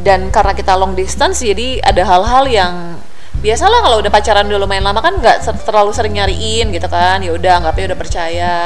Dan 0.00 0.32
karena 0.32 0.56
kita 0.56 0.72
long 0.72 0.96
distance 0.96 1.44
jadi 1.44 1.84
ada 1.84 2.00
hal-hal 2.00 2.44
yang 2.48 2.96
biasalah 3.44 3.84
kalau 3.84 4.00
udah 4.00 4.08
pacaran 4.08 4.48
udah 4.48 4.56
lumayan 4.56 4.88
lama 4.88 5.04
kan 5.04 5.20
nggak 5.20 5.44
terlalu 5.68 5.92
sering 5.92 6.16
nyariin 6.16 6.72
gitu 6.72 6.88
kan. 6.88 7.20
Ya 7.20 7.36
udah 7.36 7.60
anggapnya 7.60 7.92
udah 7.92 7.98
percaya. 8.00 8.56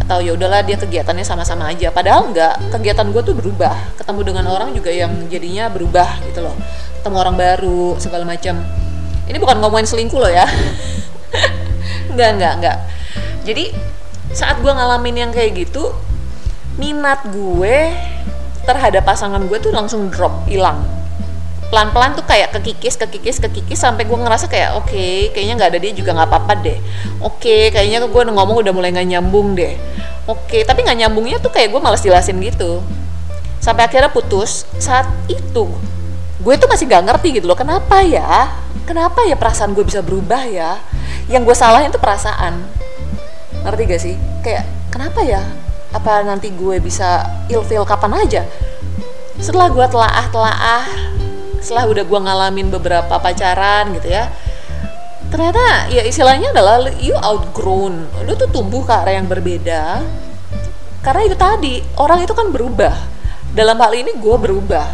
Atau 0.00 0.24
ya 0.24 0.32
udahlah 0.32 0.64
dia 0.64 0.80
kegiatannya 0.80 1.22
sama-sama 1.28 1.68
aja. 1.68 1.92
Padahal 1.92 2.32
nggak 2.32 2.72
kegiatan 2.72 3.04
gue 3.12 3.20
tuh 3.20 3.36
berubah. 3.36 3.76
Ketemu 4.00 4.20
dengan 4.24 4.44
orang 4.48 4.72
juga 4.72 4.88
yang 4.88 5.12
jadinya 5.28 5.68
berubah 5.68 6.24
gitu 6.32 6.40
loh. 6.40 6.56
Ketemu 7.04 7.16
orang 7.20 7.36
baru 7.36 8.00
segala 8.00 8.24
macam. 8.24 8.64
Ini 9.28 9.36
bukan 9.36 9.60
ngomongin 9.60 9.84
selingkuh 9.84 10.16
loh 10.16 10.32
ya. 10.32 10.48
Nggak 12.14 12.30
nggak 12.40 12.52
nggak. 12.62 12.78
Jadi 13.44 13.64
saat 14.32 14.62
gue 14.62 14.70
ngalamin 14.70 15.28
yang 15.28 15.30
kayak 15.34 15.66
gitu 15.66 15.92
minat 16.78 17.26
gue 17.28 17.90
terhadap 18.64 19.02
pasangan 19.02 19.42
gue 19.50 19.58
tuh 19.58 19.74
langsung 19.74 20.08
drop 20.14 20.46
hilang 20.46 20.93
pelan-pelan 21.74 22.14
tuh 22.14 22.22
kayak 22.22 22.54
kekikis 22.54 22.94
kekikis 22.94 23.42
kekikis 23.42 23.82
sampai 23.82 24.06
gue 24.06 24.14
ngerasa 24.14 24.46
kayak 24.46 24.78
oke 24.78 24.86
okay, 24.86 25.34
kayaknya 25.34 25.58
nggak 25.58 25.70
ada 25.74 25.78
dia 25.82 25.90
juga 25.90 26.14
nggak 26.14 26.28
apa-apa 26.30 26.52
deh. 26.62 26.78
Oke 27.18 27.42
okay, 27.42 27.62
kayaknya 27.74 28.06
gue 28.06 28.22
ngomong 28.30 28.62
udah 28.62 28.70
mulai 28.70 28.94
nggak 28.94 29.10
nyambung 29.10 29.58
deh. 29.58 29.74
Oke 30.30 30.38
okay, 30.46 30.60
tapi 30.62 30.86
nggak 30.86 31.02
nyambungnya 31.02 31.42
tuh 31.42 31.50
kayak 31.50 31.74
gue 31.74 31.80
malas 31.82 31.98
jelasin 31.98 32.38
gitu. 32.38 32.78
Sampai 33.58 33.90
akhirnya 33.90 34.06
putus. 34.06 34.70
Saat 34.78 35.10
itu 35.26 35.66
gue 36.38 36.54
tuh 36.54 36.70
masih 36.70 36.86
nggak 36.86 37.10
ngerti 37.10 37.42
gitu 37.42 37.50
loh 37.50 37.58
kenapa 37.58 38.06
ya? 38.06 38.54
Kenapa 38.86 39.26
ya 39.26 39.34
perasaan 39.34 39.74
gue 39.74 39.82
bisa 39.82 39.98
berubah 39.98 40.46
ya? 40.46 40.78
Yang 41.26 41.42
gue 41.50 41.56
salahin 41.58 41.90
tuh 41.90 41.98
perasaan. 41.98 42.70
Ngerti 43.66 43.82
gak 43.90 43.98
sih? 44.04 44.14
Kayak 44.46 44.62
kenapa 44.94 45.26
ya? 45.26 45.42
Apa 45.90 46.22
nanti 46.22 46.54
gue 46.54 46.78
bisa 46.78 47.26
ilfil 47.50 47.82
kapan 47.82 48.22
aja? 48.22 48.46
Setelah 49.42 49.72
gue 49.74 49.86
telaah 49.90 50.26
telaah 50.30 50.84
setelah 51.64 51.88
udah 51.88 52.04
gue 52.04 52.20
ngalamin 52.20 52.68
beberapa 52.68 53.16
pacaran 53.16 53.96
gitu 53.96 54.12
ya 54.12 54.28
ternyata 55.34 55.90
ya 55.90 56.06
istilahnya 56.06 56.54
adalah 56.54 56.86
you 57.02 57.10
outgrown. 57.18 58.06
Lu 58.22 58.38
tuh 58.38 58.46
tumbuh 58.54 58.86
ke 58.86 58.94
arah 58.94 59.18
yang 59.18 59.26
berbeda. 59.26 59.98
Karena 61.02 61.22
itu 61.26 61.34
tadi 61.34 61.82
orang 61.98 62.22
itu 62.22 62.30
kan 62.30 62.54
berubah. 62.54 62.94
Dalam 63.50 63.74
hal 63.82 63.92
ini 63.98 64.14
gue 64.14 64.36
berubah. 64.38 64.86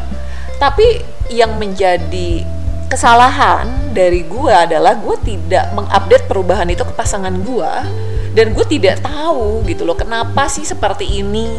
Tapi 0.56 1.04
yang 1.28 1.60
menjadi 1.60 2.44
kesalahan 2.88 3.92
dari 3.92 4.24
gue 4.24 4.50
adalah 4.50 4.96
gue 4.96 5.16
tidak 5.22 5.76
mengupdate 5.76 6.24
perubahan 6.26 6.66
itu 6.72 6.82
ke 6.82 6.92
pasangan 6.96 7.32
gue 7.44 7.72
dan 8.34 8.50
gue 8.50 8.66
tidak 8.66 8.98
tahu 9.04 9.62
gitu 9.68 9.86
loh 9.86 9.94
kenapa 9.94 10.48
sih 10.48 10.64
seperti 10.64 11.20
ini. 11.20 11.52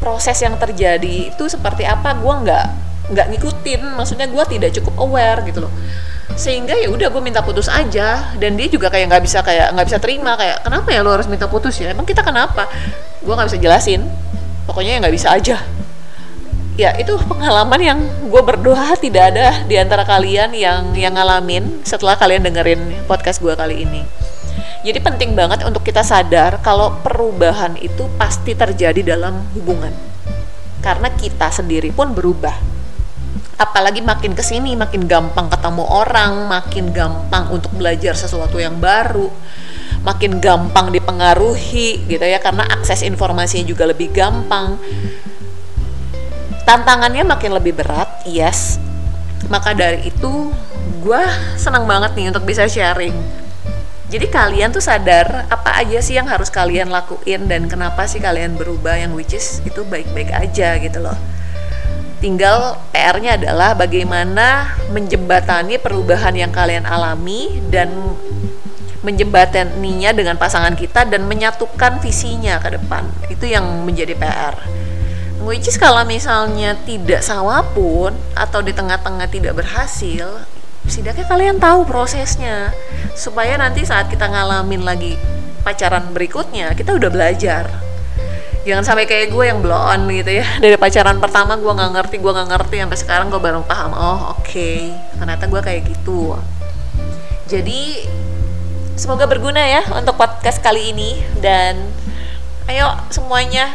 Proses 0.00 0.40
yang 0.40 0.56
terjadi 0.56 1.28
itu 1.28 1.44
seperti 1.50 1.84
apa 1.84 2.16
gue 2.16 2.34
nggak 2.46 2.66
nggak 3.10 3.26
ngikutin 3.34 3.80
maksudnya 3.98 4.26
gue 4.30 4.44
tidak 4.46 4.70
cukup 4.80 4.94
aware 5.02 5.42
gitu 5.44 5.66
loh. 5.66 5.72
Sehingga 6.38 6.78
ya 6.78 6.88
udah 6.88 7.10
gue 7.10 7.22
minta 7.22 7.42
putus 7.42 7.66
aja. 7.66 8.32
Dan 8.38 8.54
dia 8.54 8.70
juga 8.70 8.88
kayak 8.88 9.10
nggak 9.10 9.22
bisa 9.26 9.38
kayak 9.42 9.74
nggak 9.74 9.86
bisa 9.86 9.98
terima 9.98 10.38
kayak 10.38 10.62
kenapa 10.62 10.88
ya 10.94 11.00
lo 11.02 11.10
harus 11.12 11.26
minta 11.26 11.50
putus 11.50 11.76
ya? 11.82 11.90
Emang 11.90 12.06
kita 12.06 12.22
kenapa? 12.22 12.70
Gue 13.20 13.34
nggak 13.34 13.50
bisa 13.50 13.58
jelasin. 13.60 14.06
Pokoknya 14.64 14.96
ya 14.96 14.98
nggak 15.02 15.14
bisa 15.14 15.28
aja. 15.34 15.56
Ya 16.78 16.96
itu 16.96 17.12
pengalaman 17.28 17.80
yang 17.82 17.98
gue 18.30 18.40
berdoa 18.40 18.96
tidak 18.96 19.36
ada 19.36 19.66
di 19.68 19.76
antara 19.76 20.06
kalian 20.06 20.56
yang 20.56 20.96
yang 20.96 21.12
ngalamin 21.12 21.84
setelah 21.84 22.16
kalian 22.16 22.40
dengerin 22.46 22.80
podcast 23.04 23.42
gue 23.42 23.52
kali 23.52 23.84
ini. 23.84 24.00
Jadi 24.80 24.96
penting 24.96 25.36
banget 25.36 25.60
untuk 25.68 25.84
kita 25.84 26.00
sadar 26.00 26.56
kalau 26.64 26.96
perubahan 27.04 27.76
itu 27.76 28.08
pasti 28.16 28.56
terjadi 28.56 29.12
dalam 29.12 29.44
hubungan. 29.52 29.92
Karena 30.80 31.12
kita 31.12 31.52
sendiri 31.52 31.92
pun 31.92 32.16
berubah 32.16 32.79
apalagi 33.60 34.00
makin 34.00 34.32
ke 34.32 34.40
sini 34.40 34.72
makin 34.72 35.04
gampang 35.04 35.52
ketemu 35.52 35.84
orang 35.84 36.48
makin 36.48 36.96
gampang 36.96 37.52
untuk 37.52 37.68
belajar 37.76 38.16
sesuatu 38.16 38.56
yang 38.56 38.80
baru 38.80 39.28
makin 40.00 40.40
gampang 40.40 40.88
dipengaruhi 40.88 42.08
gitu 42.08 42.24
ya 42.24 42.40
karena 42.40 42.64
akses 42.64 43.04
informasinya 43.04 43.68
juga 43.68 43.84
lebih 43.84 44.08
gampang. 44.12 44.80
Tantangannya 46.64 47.26
makin 47.26 47.52
lebih 47.52 47.76
berat 47.76 48.08
yes. 48.24 48.80
Maka 49.52 49.76
dari 49.76 50.08
itu 50.08 50.52
gue 51.04 51.22
senang 51.60 51.84
banget 51.84 52.16
nih 52.16 52.32
untuk 52.32 52.48
bisa 52.48 52.64
sharing. 52.64 53.12
Jadi 54.10 54.26
kalian 54.26 54.74
tuh 54.74 54.82
sadar 54.82 55.46
apa 55.46 55.78
aja 55.78 56.02
sih 56.02 56.18
yang 56.18 56.26
harus 56.26 56.50
kalian 56.50 56.90
lakuin 56.90 57.46
dan 57.46 57.70
kenapa 57.70 58.10
sih 58.10 58.18
kalian 58.18 58.58
berubah 58.58 58.98
yang 58.98 59.14
which 59.14 59.36
is 59.36 59.62
itu 59.62 59.86
baik-baik 59.86 60.34
aja 60.34 60.80
gitu 60.82 60.98
loh 60.98 61.14
tinggal 62.20 62.76
PR-nya 62.92 63.40
adalah 63.40 63.72
bagaimana 63.74 64.76
menjembatani 64.92 65.80
perubahan 65.80 66.36
yang 66.36 66.52
kalian 66.52 66.84
alami 66.84 67.58
dan 67.72 67.90
menjembataninya 69.00 70.12
dengan 70.12 70.36
pasangan 70.36 70.76
kita 70.76 71.08
dan 71.08 71.24
menyatukan 71.24 72.04
visinya 72.04 72.60
ke 72.60 72.76
depan. 72.76 73.08
Itu 73.32 73.48
yang 73.48 73.64
menjadi 73.88 74.12
PR 74.14 74.54
which 75.40 75.64
is 75.64 75.80
kalau 75.80 76.04
misalnya 76.04 76.76
tidak 76.84 77.24
sama 77.24 77.64
pun 77.72 78.12
atau 78.36 78.60
di 78.60 78.76
tengah-tengah 78.76 79.24
tidak 79.32 79.56
berhasil 79.56 80.44
setidaknya 80.84 81.26
kalian 81.28 81.56
tahu 81.60 81.84
prosesnya. 81.84 82.72
Supaya 83.16 83.56
nanti 83.60 83.84
saat 83.84 84.08
kita 84.08 84.28
ngalamin 84.28 84.84
lagi 84.84 85.16
pacaran 85.60 86.12
berikutnya 86.16 86.72
kita 86.72 86.96
udah 86.96 87.10
belajar 87.12 87.68
jangan 88.64 88.84
sampai 88.84 89.04
kayak 89.08 89.32
gue 89.32 89.44
yang 89.44 89.64
blow 89.64 89.76
on 89.76 90.08
gitu 90.10 90.42
ya. 90.42 90.46
Dari 90.60 90.76
pacaran 90.76 91.16
pertama 91.18 91.56
gue 91.56 91.72
nggak 91.72 91.92
ngerti 91.96 92.16
gue 92.20 92.32
nggak 92.32 92.48
ngerti. 92.52 92.76
Sampai 92.84 92.98
sekarang 92.98 93.26
gue 93.32 93.40
baru 93.40 93.64
paham 93.64 93.92
oh 93.96 94.36
oke. 94.36 94.44
Okay. 94.44 94.92
ternyata 95.16 95.44
gue 95.48 95.60
kayak 95.60 95.80
gitu. 95.88 96.36
Jadi 97.48 98.06
semoga 98.94 99.24
berguna 99.24 99.64
ya 99.64 99.82
untuk 99.96 100.16
podcast 100.20 100.60
kali 100.60 100.92
ini. 100.92 101.20
Dan 101.40 101.88
ayo 102.68 102.94
semuanya 103.08 103.74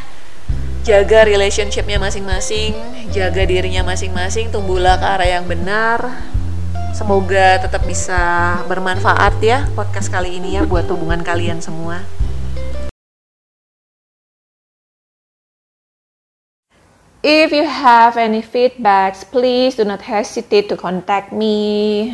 jaga 0.86 1.26
relationshipnya 1.26 1.98
masing-masing 1.98 2.78
jaga 3.10 3.42
dirinya 3.42 3.82
masing-masing 3.82 4.54
tumbuhlah 4.54 5.00
ke 5.02 5.06
arah 5.08 5.30
yang 5.40 5.46
benar. 5.48 6.04
Semoga 6.96 7.60
tetap 7.60 7.84
bisa 7.84 8.56
bermanfaat 8.72 9.36
ya 9.44 9.68
podcast 9.76 10.08
kali 10.08 10.40
ini 10.40 10.56
ya 10.56 10.64
buat 10.64 10.88
hubungan 10.88 11.24
kalian 11.24 11.60
semua. 11.60 12.04
If 17.26 17.50
you 17.50 17.66
have 17.66 18.22
any 18.22 18.46
feedbacks, 18.46 19.26
please 19.26 19.74
do 19.74 19.82
not 19.82 20.06
hesitate 20.06 20.70
to 20.70 20.78
contact 20.78 21.34
me. 21.34 22.14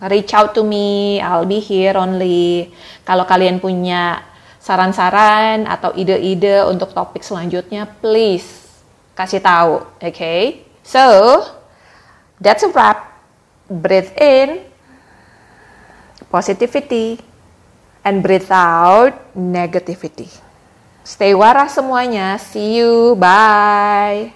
Reach 0.00 0.32
out 0.32 0.56
to 0.56 0.64
me, 0.64 1.20
I'll 1.20 1.44
be 1.44 1.60
here 1.60 1.92
only. 2.00 2.72
Kalau 3.04 3.28
kalian 3.28 3.60
punya 3.60 4.24
saran-saran 4.56 5.68
atau 5.68 5.92
ide-ide 5.92 6.64
untuk 6.64 6.96
topik 6.96 7.20
selanjutnya, 7.20 7.84
please 8.00 8.72
kasih 9.12 9.44
tahu, 9.44 9.84
oke? 9.84 10.16
Okay? 10.16 10.64
So, 10.80 11.44
that's 12.40 12.64
a 12.64 12.72
wrap 12.72 13.20
breathe 13.68 14.16
in 14.16 14.64
positivity 16.32 17.20
and 18.00 18.24
breathe 18.24 18.48
out 18.48 19.12
negativity. 19.36 20.32
Stay 21.04 21.36
waras 21.36 21.76
semuanya. 21.76 22.40
See 22.40 22.80
you. 22.80 23.12
Bye. 23.12 24.32